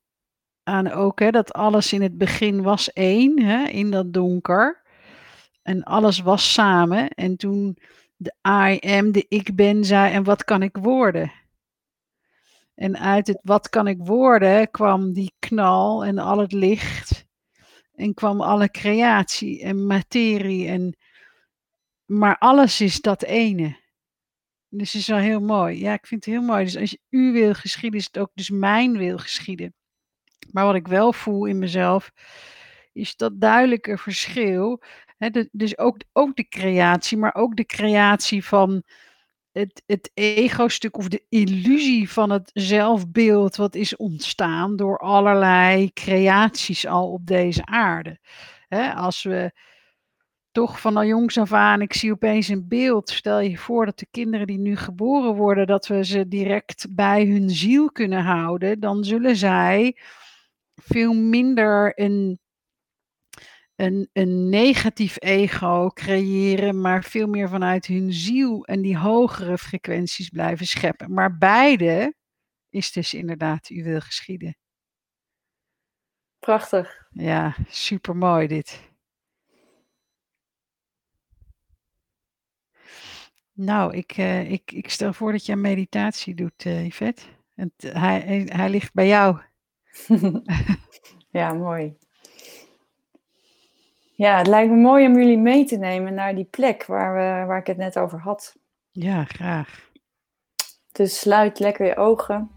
aan 0.63 0.91
ook 0.91 1.21
hè, 1.21 1.31
dat 1.31 1.53
alles 1.53 1.93
in 1.93 2.03
het 2.03 2.19
begin 2.19 2.63
was 2.63 2.93
één, 2.93 3.43
hè, 3.43 3.69
in 3.69 3.91
dat 3.91 4.13
donker. 4.13 4.83
En 5.63 5.83
alles 5.83 6.21
was 6.21 6.53
samen. 6.53 7.09
En 7.09 7.37
toen 7.37 7.79
de 8.17 8.35
I 8.47 8.79
am, 8.97 9.13
de 9.13 9.27
ik 9.29 9.55
ben, 9.55 9.85
zei, 9.85 10.13
en 10.13 10.25
wat 10.25 10.45
kan 10.45 10.63
ik 10.63 10.77
worden? 10.77 11.33
En 12.75 12.99
uit 12.99 13.27
het 13.27 13.41
wat 13.43 13.69
kan 13.69 13.87
ik 13.87 13.99
worden 14.01 14.71
kwam 14.71 15.13
die 15.13 15.33
knal 15.39 16.05
en 16.05 16.19
al 16.19 16.39
het 16.39 16.53
licht. 16.53 17.18
En 17.99 18.15
kwam 18.15 18.41
alle 18.41 18.71
creatie 18.71 19.63
en 19.63 19.87
materie. 19.87 20.69
En, 20.69 20.97
maar 22.05 22.39
alles 22.39 22.81
is 22.81 23.01
dat 23.01 23.23
ene. 23.23 23.77
Dus 24.69 24.93
het 24.93 25.01
is 25.01 25.09
wel 25.09 25.19
heel 25.19 25.41
mooi. 25.41 25.81
Ja, 25.81 25.93
ik 25.93 26.07
vind 26.07 26.25
het 26.25 26.35
heel 26.35 26.43
mooi. 26.43 26.65
Dus 26.65 26.77
als 26.77 26.99
u 27.09 27.33
wil 27.33 27.55
geschieden, 27.55 27.99
is 27.99 28.05
het 28.05 28.19
ook 28.19 28.31
dus 28.35 28.51
mijn 28.51 28.99
wil 28.99 29.19
geschieden. 29.19 29.75
Maar 30.53 30.65
wat 30.65 30.75
ik 30.75 30.89
wel 30.89 31.13
voel 31.13 31.45
in 31.45 31.59
mezelf, 31.59 32.11
is 32.93 33.17
dat 33.17 33.41
duidelijke 33.41 33.99
verschil. 33.99 34.83
Hè, 35.17 35.31
dus 35.51 35.79
ook, 35.79 35.97
ook 36.13 36.37
de 36.37 36.49
creatie, 36.49 37.19
maar 37.19 37.35
ook 37.35 37.57
de 37.57 37.67
creatie 37.67 38.45
van 38.45 38.83
het, 39.53 39.83
het 39.87 40.11
ego-stuk 40.15 40.97
of 40.97 41.09
de 41.09 41.25
illusie 41.29 42.11
van 42.11 42.31
het 42.31 42.51
zelfbeeld 42.55 43.57
wat 43.57 43.75
is 43.75 43.97
ontstaan 43.97 44.77
door 44.77 44.99
allerlei 44.99 45.93
creaties 45.93 46.87
al 46.87 47.13
op 47.13 47.27
deze 47.27 47.67
aarde. 47.67 48.19
Als 48.95 49.23
we 49.23 49.53
toch 50.53 50.81
van 50.81 50.97
al 50.97 51.05
jongs 51.05 51.39
af 51.39 51.53
aan, 51.53 51.81
ik 51.81 51.93
zie 51.93 52.13
opeens 52.13 52.49
een 52.49 52.69
beeld, 52.69 53.11
stel 53.11 53.41
je 53.41 53.57
voor 53.57 53.85
dat 53.85 53.99
de 53.99 54.07
kinderen 54.11 54.47
die 54.47 54.59
nu 54.59 54.77
geboren 54.77 55.35
worden, 55.35 55.67
dat 55.67 55.87
we 55.87 56.05
ze 56.05 56.29
direct 56.29 56.87
bij 56.91 57.27
hun 57.27 57.51
ziel 57.51 57.93
kunnen 57.93 58.23
houden, 58.23 58.81
dan 58.81 59.05
zullen 59.05 59.37
zij 59.37 59.97
veel 60.75 61.15
minder 61.15 61.93
een 62.01 62.41
een, 63.79 64.09
een 64.13 64.49
negatief 64.49 65.17
ego 65.19 65.89
creëren, 65.89 66.81
maar 66.81 67.05
veel 67.05 67.27
meer 67.27 67.49
vanuit 67.49 67.87
hun 67.87 68.13
ziel 68.13 68.65
en 68.65 68.83
die 68.83 68.97
hogere 68.97 69.59
frequenties 69.59 70.29
blijven 70.29 70.67
scheppen. 70.67 71.13
Maar 71.13 71.39
beide 71.39 72.15
is 72.69 72.93
dus 72.93 73.15
inderdaad 73.15 73.71
u 73.71 73.83
wil 73.85 74.01
geschieden. 74.01 74.57
Prachtig. 76.39 77.07
Ja, 77.11 77.57
super 77.69 78.17
mooi 78.17 78.47
dit. 78.47 78.81
Nou, 83.53 83.97
ik, 83.97 84.17
uh, 84.17 84.51
ik, 84.51 84.73
ik 84.73 84.91
stel 84.91 85.13
voor 85.13 85.33
dat 85.33 85.47
je 85.47 85.53
een 85.53 85.61
meditatie 85.61 86.35
doet, 86.35 86.65
uh, 86.65 86.87
Yvette. 86.87 87.23
En 87.55 87.73
hij, 87.77 88.47
hij 88.53 88.71
ligt 88.71 88.93
bij 88.93 89.07
jou. 89.07 89.41
ja, 91.39 91.53
mooi. 91.53 91.97
Ja, 94.19 94.37
het 94.39 94.47
lijkt 94.47 94.71
me 94.71 94.77
mooi 94.77 95.07
om 95.07 95.17
jullie 95.17 95.39
mee 95.39 95.65
te 95.65 95.77
nemen 95.77 96.15
naar 96.15 96.35
die 96.35 96.45
plek 96.45 96.85
waar, 96.87 97.15
we, 97.15 97.47
waar 97.47 97.59
ik 97.59 97.67
het 97.67 97.77
net 97.77 97.99
over 97.99 98.19
had. 98.19 98.57
Ja, 98.91 99.25
graag. 99.25 99.91
Dus 100.93 101.21
sluit 101.21 101.59
lekker 101.59 101.87
je 101.87 101.97
ogen. 101.97 102.51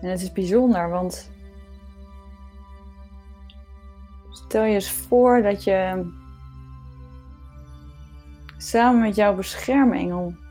En 0.00 0.08
het 0.08 0.20
is 0.20 0.32
bijzonder, 0.32 0.88
want 0.88 1.30
stel 4.30 4.64
je 4.64 4.74
eens 4.74 4.90
voor 4.90 5.42
dat 5.42 5.64
je 5.64 6.10
samen 8.56 9.00
met 9.00 9.14
jouw 9.14 9.34
beschermengel 9.34 10.42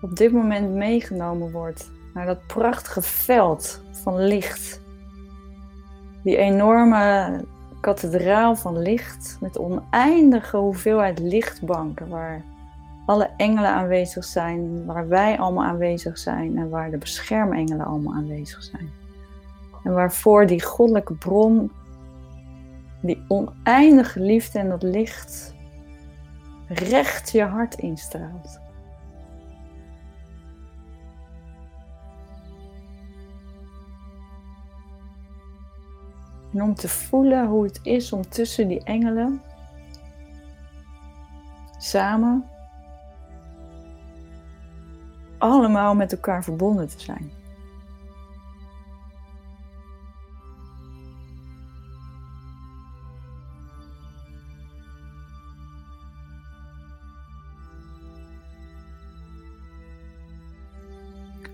op 0.00 0.16
dit 0.16 0.32
moment 0.32 0.70
meegenomen 0.70 1.50
wordt 1.52 1.90
naar 2.14 2.26
dat 2.26 2.46
prachtige 2.46 3.02
veld 3.02 3.82
van 3.90 4.24
licht. 4.24 4.80
Die 6.22 6.36
enorme 6.36 7.44
kathedraal 7.80 8.56
van 8.56 8.78
licht 8.78 9.36
met 9.40 9.58
oneindige 9.58 10.56
hoeveelheid 10.56 11.18
lichtbanken 11.18 12.08
waar 12.08 12.42
alle 13.06 13.30
engelen 13.36 13.70
aanwezig 13.70 14.24
zijn, 14.24 14.86
waar 14.86 15.08
wij 15.08 15.38
allemaal 15.38 15.64
aanwezig 15.64 16.18
zijn 16.18 16.58
en 16.58 16.68
waar 16.68 16.90
de 16.90 16.98
beschermengelen 16.98 17.86
allemaal 17.86 18.14
aanwezig 18.14 18.62
zijn. 18.62 18.90
En 19.84 19.92
waarvoor 19.94 20.46
die 20.46 20.62
goddelijke 20.62 21.14
bron, 21.14 21.72
die 23.00 23.24
oneindige 23.28 24.20
liefde 24.20 24.58
en 24.58 24.68
dat 24.68 24.82
licht 24.82 25.54
recht 26.68 27.30
je 27.30 27.44
hart 27.44 27.74
instraalt. 27.74 28.60
En 36.52 36.62
om 36.62 36.74
te 36.74 36.88
voelen 36.88 37.46
hoe 37.46 37.64
het 37.64 37.80
is 37.82 38.12
om 38.12 38.28
tussen 38.28 38.68
die 38.68 38.84
engelen 38.84 39.42
samen 41.78 42.44
allemaal 45.38 45.94
met 45.94 46.12
elkaar 46.12 46.44
verbonden 46.44 46.88
te 46.88 47.00
zijn. 47.00 47.30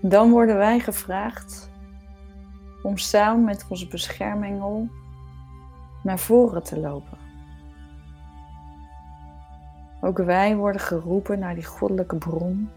Dan 0.01 0.29
worden 0.29 0.57
wij 0.57 0.79
gevraagd 0.79 1.69
om 2.87 2.97
samen 2.97 3.43
met 3.43 3.65
onze 3.69 3.87
beschermengel 3.87 4.89
naar 6.03 6.19
voren 6.19 6.63
te 6.63 6.79
lopen. 6.79 7.17
Ook 10.01 10.17
wij 10.17 10.55
worden 10.55 10.81
geroepen 10.81 11.39
naar 11.39 11.55
die 11.55 11.65
goddelijke 11.65 12.15
bron. 12.15 12.69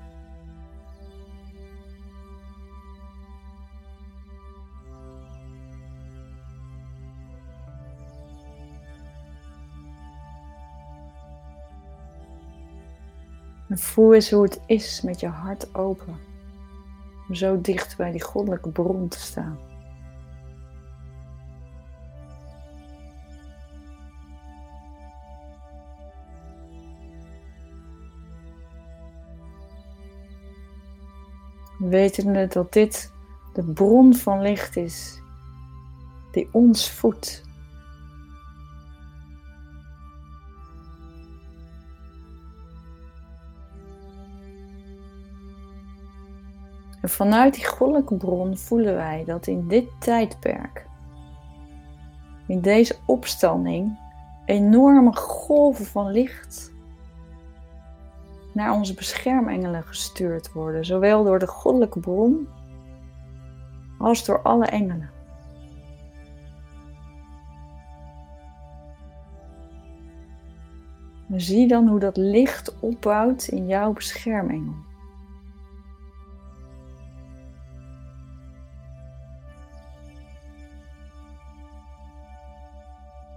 En 13.68 13.78
voel 13.78 14.14
eens 14.14 14.30
hoe 14.30 14.42
het 14.42 14.60
is 14.66 15.00
met 15.00 15.20
je 15.20 15.28
hart 15.28 15.74
open. 15.74 16.16
Om 17.28 17.34
zo 17.34 17.60
dicht 17.60 17.96
bij 17.96 18.10
die 18.10 18.22
goddelijke 18.22 18.70
bron 18.70 19.08
te 19.08 19.18
staan. 19.18 19.69
Wetende 31.90 32.46
dat 32.46 32.72
dit 32.72 33.12
de 33.52 33.62
bron 33.62 34.14
van 34.14 34.40
licht 34.40 34.76
is 34.76 35.20
die 36.32 36.48
ons 36.52 36.90
voedt. 36.90 37.42
En 47.00 47.08
vanuit 47.08 47.54
die 47.54 47.66
goddelijke 47.66 48.14
bron 48.14 48.56
voelen 48.56 48.94
wij 48.94 49.24
dat 49.26 49.46
in 49.46 49.68
dit 49.68 49.88
tijdperk, 49.98 50.86
in 52.46 52.60
deze 52.60 52.96
opstanding, 53.06 53.98
enorme 54.44 55.16
golven 55.16 55.86
van 55.86 56.10
licht 56.10 56.72
naar 58.60 58.72
onze 58.72 58.94
beschermengelen 58.94 59.82
gestuurd 59.82 60.52
worden, 60.52 60.84
zowel 60.84 61.24
door 61.24 61.38
de 61.38 61.46
goddelijke 61.46 62.00
bron 62.00 62.48
als 63.98 64.24
door 64.24 64.42
alle 64.42 64.66
engelen. 64.66 65.10
zie 71.36 71.68
dan 71.68 71.88
hoe 71.88 71.98
dat 71.98 72.16
licht 72.16 72.78
opbouwt 72.80 73.48
in 73.48 73.66
jouw 73.66 73.92
beschermengel. 73.92 74.74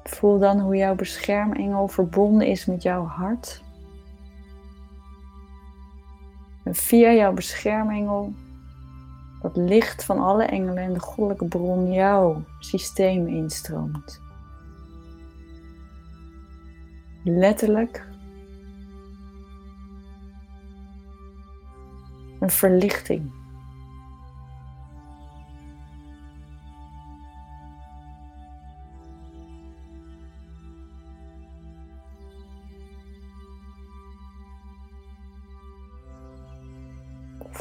Voel 0.03 0.39
dan 0.39 0.59
hoe 0.59 0.75
jouw 0.75 0.95
beschermengel 0.95 1.87
verbonden 1.87 2.47
is 2.47 2.65
met 2.65 2.81
jouw 2.81 3.05
hart. 3.05 3.63
En 6.63 6.75
via 6.75 7.11
jouw 7.11 7.33
beschermengel, 7.33 8.33
dat 9.41 9.55
licht 9.55 10.03
van 10.05 10.19
alle 10.19 10.43
engelen 10.43 10.83
en 10.83 10.93
de 10.93 10.99
goddelijke 10.99 11.45
bron 11.45 11.91
jouw 11.91 12.43
systeem 12.59 13.27
instroomt. 13.27 14.21
Letterlijk 17.23 18.07
een 22.39 22.49
verlichting. 22.49 23.42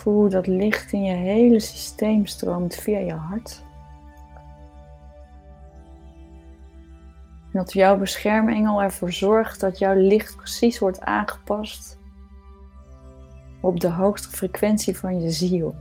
Voel 0.03 0.15
hoe 0.15 0.29
dat 0.29 0.47
licht 0.47 0.93
in 0.93 1.03
je 1.03 1.15
hele 1.15 1.61
systeem 1.61 2.27
stroomt 2.27 2.75
via 2.75 2.99
je 2.99 3.12
hart. 3.12 3.65
En 7.43 7.59
dat 7.59 7.73
jouw 7.73 7.99
beschermengel 7.99 8.83
ervoor 8.83 9.12
zorgt 9.12 9.61
dat 9.61 9.79
jouw 9.79 9.95
licht 9.95 10.37
precies 10.37 10.79
wordt 10.79 11.01
aangepast 11.01 11.99
op 13.61 13.81
de 13.81 13.91
hoogste 13.91 14.29
frequentie 14.29 14.99
van 14.99 15.21
je 15.21 15.31
ziel. 15.31 15.75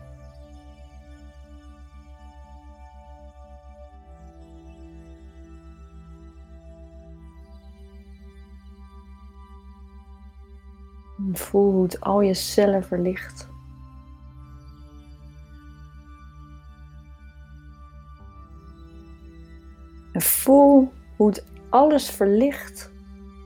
Voel 11.32 11.72
hoe 11.72 11.84
het 11.84 12.02
al 12.02 12.22
je 12.22 12.34
cellen 12.34 12.84
verlicht. 12.84 13.51
Voel 20.22 20.92
hoe 21.16 21.28
het 21.28 21.46
alles 21.70 22.10
verlicht 22.10 22.92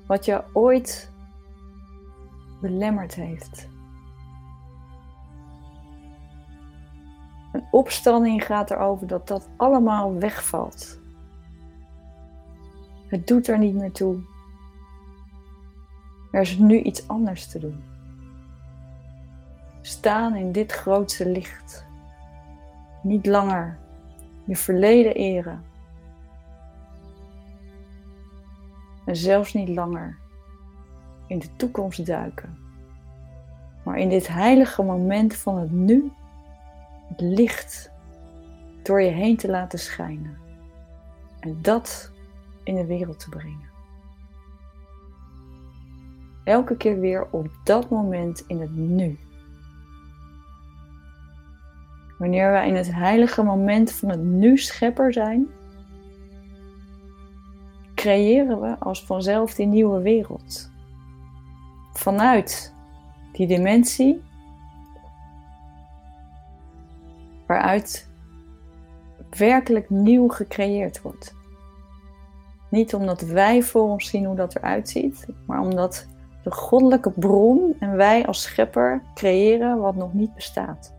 wat 0.08 0.26
je 0.26 0.44
ooit 0.54 1.12
belemmerd 2.62 3.16
heeft. 3.16 3.68
Een 7.52 7.68
opstanding 7.72 8.46
gaat 8.46 8.72
erover 8.72 9.08
dat 9.08 9.28
dat 9.28 9.50
allemaal 9.58 10.14
wegvalt. 10.14 11.00
Het 13.08 13.28
doet 13.28 13.48
er 13.48 13.58
niet 13.58 13.76
meer 13.76 13.92
toe. 13.92 14.18
Er 16.32 16.42
is 16.42 16.58
nu 16.58 16.82
iets 16.82 17.08
anders 17.08 17.48
te 17.48 17.60
doen. 17.60 17.84
Staan 19.82 20.36
in 20.36 20.52
dit 20.52 20.72
grootste 20.72 21.30
licht. 21.30 21.86
Niet 23.02 23.26
langer 23.26 23.78
je 24.46 24.56
verleden 24.56 25.16
eren. 25.16 25.64
En 29.06 29.16
zelfs 29.16 29.54
niet 29.54 29.70
langer 29.70 30.18
in 31.28 31.40
de 31.40 31.56
toekomst 31.56 32.06
duiken. 32.06 32.58
Maar 33.84 33.98
in 33.98 34.10
dit 34.10 34.28
heilige 34.28 34.84
moment 34.84 35.36
van 35.36 35.58
het 35.58 35.72
nu, 35.72 36.12
het 37.08 37.22
licht 37.22 37.92
door 38.84 39.02
je 39.02 39.12
heen 39.12 39.38
te 39.38 39.50
laten 39.50 39.80
schijnen. 39.80 40.38
En 41.40 41.58
dat 41.62 42.12
in 42.64 42.76
de 42.76 42.86
wereld 42.86 43.20
te 43.20 43.30
brengen. 43.30 43.70
Elke 46.44 46.78
keer 46.78 47.00
weer 47.00 47.28
op 47.32 47.50
dat 47.64 47.90
moment 47.90 48.44
in 48.48 48.62
het 48.62 48.76
nu. 48.76 49.20
Wanneer 52.18 52.52
wij 52.52 52.68
in 52.68 52.76
het 52.76 52.94
heilige 52.94 53.44
moment 53.44 53.92
van 53.92 54.10
het 54.10 54.24
nu 54.24 54.58
schepper 54.58 55.14
zijn, 55.14 55.48
creëren 58.06 58.62
we 58.62 58.76
als 58.80 59.06
vanzelf 59.06 59.54
die 59.54 59.66
nieuwe 59.66 60.02
wereld. 60.02 60.72
Vanuit 61.94 62.74
die 63.32 63.48
dimensie 63.48 64.24
waaruit 67.48 68.10
werkelijk 69.38 69.90
nieuw 69.90 70.28
gecreëerd 70.28 71.02
wordt. 71.02 71.36
Niet 72.70 72.94
omdat 72.94 73.22
wij 73.22 73.62
voor 73.62 73.90
ons 73.90 74.10
zien 74.10 74.26
hoe 74.26 74.36
dat 74.36 74.56
eruit 74.56 74.90
ziet, 74.90 75.28
maar 75.46 75.60
omdat 75.60 76.08
de 76.44 76.52
goddelijke 76.52 77.12
bron 77.12 77.76
en 77.80 77.96
wij 77.96 78.26
als 78.26 78.42
schepper 78.42 79.02
creëren 79.14 79.80
wat 79.80 79.96
nog 79.96 80.14
niet 80.14 80.34
bestaat. 80.34 80.95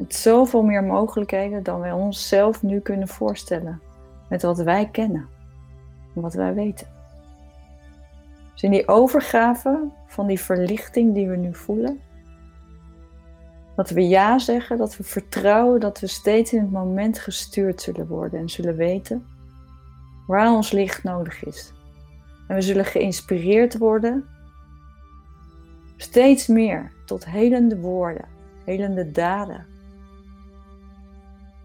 Met 0.00 0.14
zoveel 0.14 0.62
meer 0.62 0.84
mogelijkheden 0.84 1.62
dan 1.62 1.80
wij 1.80 1.92
onszelf 1.92 2.62
nu 2.62 2.80
kunnen 2.80 3.08
voorstellen. 3.08 3.80
Met 4.28 4.42
wat 4.42 4.58
wij 4.58 4.88
kennen 4.88 5.28
en 6.14 6.20
wat 6.22 6.34
wij 6.34 6.54
weten. 6.54 6.86
Dus 8.52 8.62
in 8.62 8.70
die 8.70 8.88
overgave 8.88 9.88
van 10.06 10.26
die 10.26 10.40
verlichting 10.40 11.14
die 11.14 11.28
we 11.28 11.36
nu 11.36 11.54
voelen, 11.54 12.00
dat 13.76 13.90
we 13.90 14.08
ja 14.08 14.38
zeggen, 14.38 14.78
dat 14.78 14.96
we 14.96 15.02
vertrouwen 15.02 15.80
dat 15.80 16.00
we 16.00 16.06
steeds 16.06 16.52
in 16.52 16.60
het 16.60 16.70
moment 16.70 17.18
gestuurd 17.18 17.82
zullen 17.82 18.06
worden 18.06 18.40
en 18.40 18.48
zullen 18.48 18.76
weten 18.76 19.26
waar 20.26 20.52
ons 20.52 20.70
licht 20.72 21.02
nodig 21.02 21.44
is. 21.44 21.72
En 22.48 22.54
we 22.54 22.62
zullen 22.62 22.84
geïnspireerd 22.84 23.78
worden 23.78 24.24
steeds 25.96 26.46
meer 26.46 26.92
tot 27.04 27.24
helende 27.24 27.80
woorden, 27.80 28.24
helende 28.64 29.10
daden, 29.10 29.69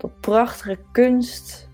prachtige 0.07 0.79
kunst, 0.91 1.69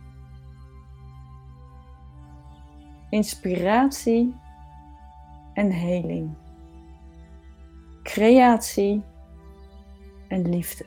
inspiratie 3.10 4.36
en 5.54 5.72
heling, 5.72 6.30
creatie 8.04 9.04
en 10.28 10.50
liefde. 10.50 10.86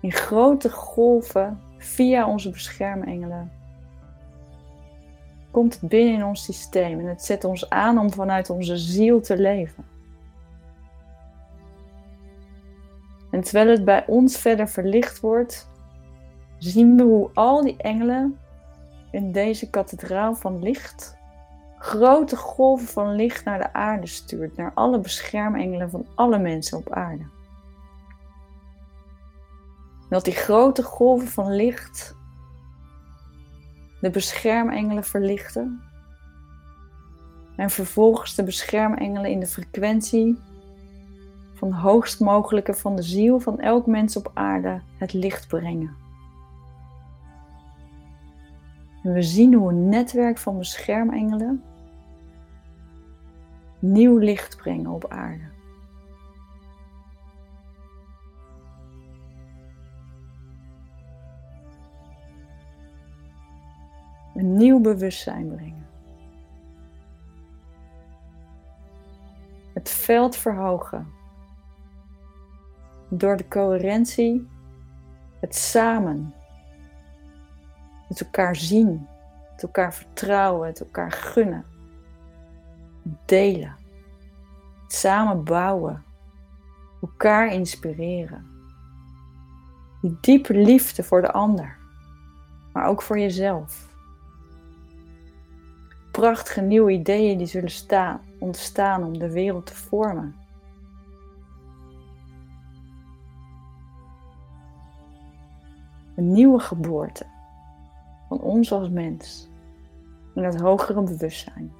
In 0.00 0.12
grote 0.12 0.70
golven 0.70 1.60
via 1.78 2.28
onze 2.28 2.50
beschermengelen 2.50 3.52
komt 5.50 5.80
het 5.80 5.90
binnen 5.90 6.14
in 6.14 6.24
ons 6.24 6.44
systeem 6.44 7.00
en 7.00 7.06
het 7.06 7.24
zet 7.24 7.44
ons 7.44 7.70
aan 7.70 7.98
om 7.98 8.12
vanuit 8.12 8.50
onze 8.50 8.76
ziel 8.76 9.20
te 9.20 9.36
leven. 9.36 9.84
En 13.30 13.40
terwijl 13.40 13.68
het 13.68 13.84
bij 13.84 14.06
ons 14.06 14.38
verder 14.38 14.68
verlicht 14.68 15.20
wordt, 15.20 15.70
zien 16.58 16.96
we 16.96 17.02
hoe 17.02 17.30
al 17.34 17.62
die 17.62 17.76
engelen 17.76 18.38
in 19.10 19.32
deze 19.32 19.70
kathedraal 19.70 20.34
van 20.34 20.62
licht 20.62 21.18
grote 21.78 22.36
golven 22.36 22.88
van 22.88 23.14
licht 23.14 23.44
naar 23.44 23.58
de 23.58 23.72
aarde 23.72 24.06
stuurt, 24.06 24.56
naar 24.56 24.72
alle 24.74 25.00
beschermengelen 25.00 25.90
van 25.90 26.06
alle 26.14 26.38
mensen 26.38 26.78
op 26.78 26.92
aarde. 26.92 27.26
Dat 30.08 30.24
die 30.24 30.34
grote 30.34 30.82
golven 30.82 31.28
van 31.28 31.54
licht 31.54 32.16
de 34.00 34.10
beschermengelen 34.10 35.04
verlichten. 35.04 35.82
En 37.56 37.70
vervolgens 37.70 38.34
de 38.34 38.42
beschermengelen 38.42 39.30
in 39.30 39.40
de 39.40 39.46
frequentie 39.46 40.38
van 41.54 41.72
hoogst 41.72 42.20
mogelijke 42.20 42.74
van 42.74 42.96
de 42.96 43.02
ziel 43.02 43.40
van 43.40 43.60
elk 43.60 43.86
mens 43.86 44.16
op 44.16 44.30
aarde 44.34 44.80
het 44.98 45.12
licht 45.12 45.48
brengen. 45.48 46.07
En 49.08 49.14
we 49.14 49.22
zien 49.22 49.54
hoe 49.54 49.70
een 49.70 49.88
netwerk 49.88 50.38
van 50.38 50.58
beschermengelen 50.58 51.62
nieuw 53.78 54.18
licht 54.18 54.56
brengen 54.56 54.90
op 54.90 55.08
aarde. 55.08 55.44
een 64.34 64.56
nieuw 64.56 64.80
bewustzijn 64.80 65.48
brengen. 65.48 65.86
Het 69.74 69.90
veld 69.90 70.36
verhogen. 70.36 71.06
Door 73.08 73.36
de 73.36 73.48
coherentie, 73.48 74.48
het 75.40 75.54
samen. 75.54 76.34
Het 78.08 78.20
elkaar 78.20 78.56
zien, 78.56 79.06
het 79.52 79.62
elkaar 79.62 79.94
vertrouwen, 79.94 80.68
het 80.68 80.80
elkaar 80.80 81.12
gunnen. 81.12 81.64
Delen. 83.24 83.76
Samen 84.86 85.44
bouwen. 85.44 86.04
Elkaar 87.02 87.52
inspireren. 87.52 88.46
Die 90.00 90.16
diepe 90.20 90.54
liefde 90.54 91.02
voor 91.02 91.20
de 91.20 91.32
ander, 91.32 91.76
maar 92.72 92.86
ook 92.86 93.02
voor 93.02 93.18
jezelf 93.18 93.88
prachtige 96.18 96.60
nieuwe 96.60 96.92
ideeën 96.92 97.38
die 97.38 97.46
zullen 97.46 97.70
staan, 97.70 98.20
ontstaan 98.38 99.04
om 99.04 99.18
de 99.18 99.30
wereld 99.30 99.66
te 99.66 99.74
vormen. 99.74 100.34
Een 106.16 106.32
nieuwe 106.32 106.58
geboorte 106.58 107.26
van 108.28 108.40
ons 108.40 108.72
als 108.72 108.88
mens 108.88 109.48
in 110.34 110.44
het 110.44 110.60
hogere 110.60 111.02
bewustzijn. 111.02 111.72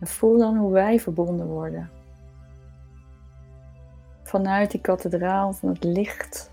En 0.00 0.08
voel 0.08 0.38
dan 0.38 0.56
hoe 0.56 0.72
wij 0.72 1.00
verbonden 1.00 1.46
worden. 1.46 1.90
Vanuit 4.22 4.70
die 4.70 4.80
kathedraal 4.80 5.52
van 5.52 5.68
het 5.68 5.84
licht, 5.84 6.50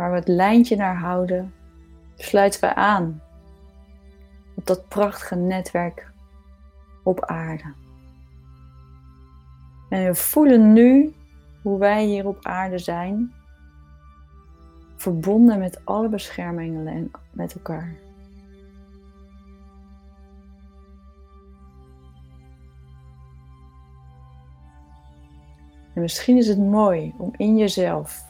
waar 0.00 0.10
we 0.10 0.16
het 0.16 0.28
lijntje 0.28 0.76
naar 0.76 0.96
houden, 0.96 1.54
sluiten 2.16 2.60
we 2.60 2.74
aan 2.74 3.22
op 4.54 4.66
dat 4.66 4.88
prachtige 4.88 5.34
netwerk 5.34 6.12
op 7.02 7.24
aarde. 7.24 7.72
En 9.88 10.04
we 10.04 10.14
voelen 10.14 10.72
nu 10.72 11.14
hoe 11.62 11.78
wij 11.78 12.04
hier 12.04 12.26
op 12.26 12.44
aarde 12.44 12.78
zijn, 12.78 13.32
verbonden 14.96 15.58
met 15.58 15.80
alle 15.84 16.08
beschermengelen 16.08 16.94
en 16.94 17.10
met 17.30 17.54
elkaar. 17.54 17.94
En 25.94 26.00
misschien 26.00 26.36
is 26.36 26.48
het 26.48 26.58
mooi 26.58 27.14
om 27.18 27.32
in 27.36 27.56
jezelf 27.56 28.28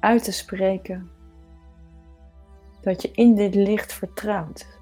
uit 0.00 0.24
te 0.24 0.32
spreken 0.32 1.10
dat 2.80 3.02
je 3.02 3.10
in 3.10 3.34
dit 3.34 3.54
licht 3.54 3.92
vertrouwt. 3.92 4.78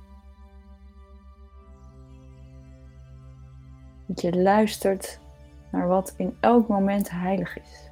Dat 4.07 4.21
je 4.21 4.37
luistert 4.37 5.21
naar 5.71 5.89
wat 5.89 6.15
in 6.17 6.37
elk 6.41 6.69
moment 6.69 7.11
heilig 7.11 7.59
is. 7.59 7.91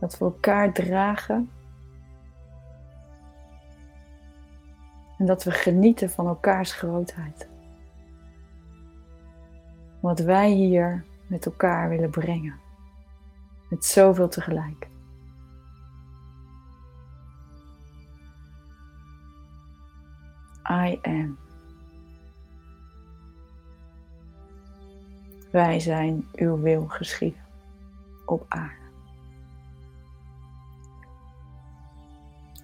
Dat 0.00 0.18
we 0.18 0.24
elkaar 0.24 0.72
dragen. 0.72 1.50
En 5.18 5.26
dat 5.26 5.44
we 5.44 5.50
genieten 5.50 6.10
van 6.10 6.26
elkaars 6.26 6.72
grootheid. 6.72 7.51
Wat 10.02 10.18
wij 10.20 10.50
hier 10.50 11.04
met 11.26 11.46
elkaar 11.46 11.88
willen 11.88 12.10
brengen. 12.10 12.60
Met 13.68 13.84
zoveel 13.84 14.28
tegelijk. 14.28 14.88
I 20.70 20.98
am. 21.02 21.38
Wij 25.50 25.80
zijn 25.80 26.28
uw 26.34 26.60
wil 26.60 26.86
geschieden 26.86 27.44
op 28.26 28.44
aarde. 28.48 28.90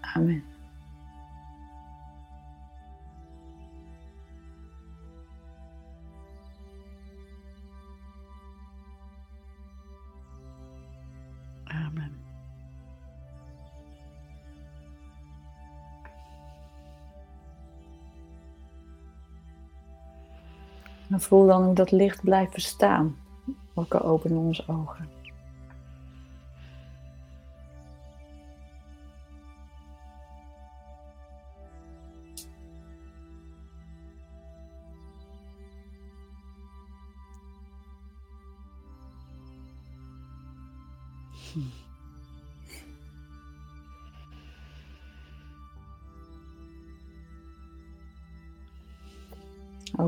Amen. 0.01 0.48
Amen. 11.87 12.17
En 21.11 21.21
voel 21.21 21.47
dan 21.47 21.65
hoe 21.65 21.75
dat 21.75 21.91
licht 21.91 22.23
blijft 22.23 22.53
bestaan. 22.53 23.17
Elke 23.75 24.03
openen 24.03 24.39
onze 24.39 24.65
ogen. 24.67 25.18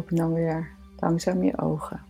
Open 0.01 0.17
dan 0.17 0.33
weer 0.33 0.71
langzaam 0.97 1.43
je 1.43 1.59
ogen. 1.59 2.01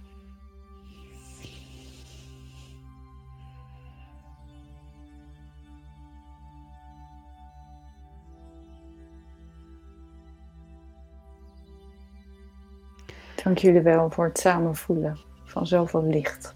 Dank 13.44 13.58
jullie 13.58 13.80
wel 13.80 14.10
voor 14.10 14.24
het 14.24 14.38
samen 14.38 14.76
voelen 14.76 15.18
van 15.44 15.66
zoveel 15.66 16.04
licht. 16.04 16.54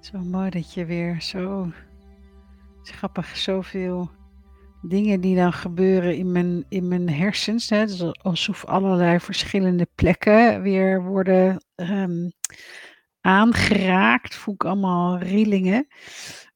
Zo 0.00 0.18
mooi 0.18 0.50
dat 0.50 0.72
je 0.72 0.84
weer 0.84 1.20
zo 1.20 1.70
grappig, 2.82 3.36
zoveel 3.36 4.10
dingen 4.82 5.20
die 5.20 5.36
dan 5.36 5.52
gebeuren 5.52 6.16
in 6.16 6.32
mijn, 6.32 6.64
in 6.68 6.88
mijn 6.88 7.08
hersens. 7.10 7.70
Hè? 7.70 7.86
Dus 7.86 8.22
alsof 8.22 8.64
allerlei 8.64 9.20
verschillende 9.20 9.88
plekken 9.94 10.62
weer 10.62 11.02
worden 11.02 11.64
ehm, 11.74 12.30
aangeraakt. 13.20 14.34
Voel 14.34 14.54
ik 14.54 14.64
allemaal 14.64 15.18
rillingen. 15.18 15.86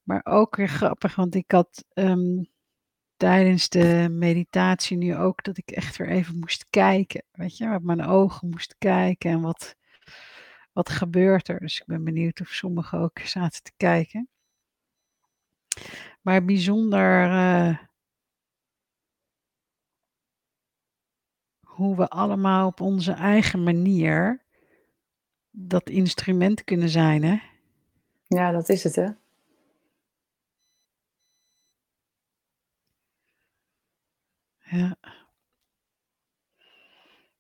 Maar 0.02 0.20
ook 0.24 0.56
weer 0.56 0.68
grappig, 0.68 1.14
want 1.14 1.34
ik 1.34 1.50
had 1.50 1.84
ehm, 1.92 2.42
tijdens 3.16 3.68
de 3.68 4.08
meditatie 4.10 4.96
nu 4.96 5.16
ook 5.16 5.44
dat 5.44 5.58
ik 5.58 5.70
echt 5.70 5.96
weer 5.96 6.08
even 6.08 6.38
moest 6.38 6.66
kijken. 6.70 7.24
Weet 7.32 7.56
je, 7.56 7.66
met 7.66 7.82
mijn 7.82 8.04
ogen 8.04 8.48
moest 8.48 8.74
kijken 8.78 9.30
en 9.30 9.40
wat, 9.40 9.76
wat 10.72 10.88
gebeurt 10.88 11.48
er. 11.48 11.60
Dus 11.60 11.80
ik 11.80 11.86
ben 11.86 12.04
benieuwd 12.04 12.40
of 12.40 12.48
sommigen 12.48 12.98
ook 12.98 13.18
zaten 13.18 13.62
te 13.62 13.72
kijken. 13.76 14.28
Maar 16.24 16.44
bijzonder 16.44 17.28
uh, 17.28 17.78
hoe 21.60 21.96
we 21.96 22.08
allemaal 22.08 22.66
op 22.66 22.80
onze 22.80 23.12
eigen 23.12 23.62
manier 23.62 24.42
dat 25.50 25.88
instrument 25.88 26.64
kunnen 26.64 26.88
zijn, 26.88 27.22
hè? 27.22 27.38
Ja, 28.26 28.50
dat 28.50 28.68
is 28.68 28.84
het, 28.84 28.94
hè? 28.96 29.08
Ja. 34.58 34.96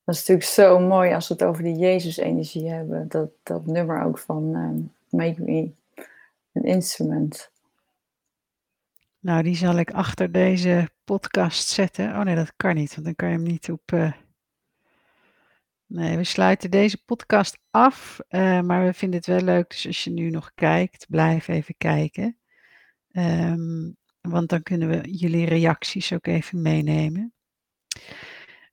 Dat 0.04 0.14
is 0.14 0.20
natuurlijk 0.20 0.48
zo 0.48 0.78
mooi 0.78 1.12
als 1.12 1.28
we 1.28 1.34
het 1.34 1.42
over 1.44 1.62
die 1.62 1.76
Jezus-energie 1.76 2.68
hebben. 2.68 3.08
Dat, 3.08 3.30
dat 3.42 3.66
nummer 3.66 4.02
ook 4.02 4.18
van 4.18 4.54
um, 4.54 4.92
Make 5.08 5.42
Me 5.42 5.72
an 6.52 6.62
Instrument. 6.62 7.52
Nou, 9.24 9.42
die 9.42 9.56
zal 9.56 9.78
ik 9.78 9.90
achter 9.90 10.32
deze 10.32 10.90
podcast 11.04 11.68
zetten. 11.68 12.08
Oh 12.08 12.20
nee, 12.20 12.34
dat 12.34 12.52
kan 12.56 12.74
niet, 12.74 12.94
want 12.94 13.04
dan 13.04 13.14
kan 13.14 13.28
je 13.28 13.34
hem 13.34 13.42
niet 13.42 13.70
op. 13.70 13.92
Uh... 13.92 14.12
Nee, 15.86 16.16
we 16.16 16.24
sluiten 16.24 16.70
deze 16.70 17.04
podcast 17.04 17.58
af, 17.70 18.20
uh, 18.28 18.60
maar 18.60 18.84
we 18.84 18.92
vinden 18.92 19.18
het 19.18 19.26
wel 19.26 19.40
leuk. 19.40 19.70
Dus 19.70 19.86
als 19.86 20.04
je 20.04 20.10
nu 20.10 20.30
nog 20.30 20.50
kijkt, 20.54 21.06
blijf 21.08 21.48
even 21.48 21.74
kijken. 21.78 22.38
Um, 23.12 23.96
want 24.20 24.48
dan 24.48 24.62
kunnen 24.62 24.88
we 24.88 25.10
jullie 25.10 25.46
reacties 25.46 26.12
ook 26.12 26.26
even 26.26 26.62
meenemen. 26.62 27.34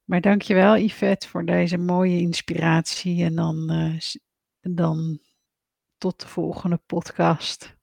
Maar 0.03 0.21
dankjewel 0.21 0.77
Yvette 0.77 1.27
voor 1.27 1.45
deze 1.45 1.77
mooie 1.77 2.19
inspiratie. 2.19 3.23
En 3.23 3.35
dan, 3.35 3.71
uh, 3.71 3.99
dan 4.75 5.19
tot 5.97 6.19
de 6.19 6.27
volgende 6.27 6.81
podcast. 6.85 7.79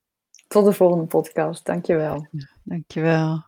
Tot 0.48 0.64
de 0.64 0.72
volgende 0.72 1.06
podcast. 1.06 1.66
Dankjewel. 1.66 2.28
Dankjewel. 2.68 3.44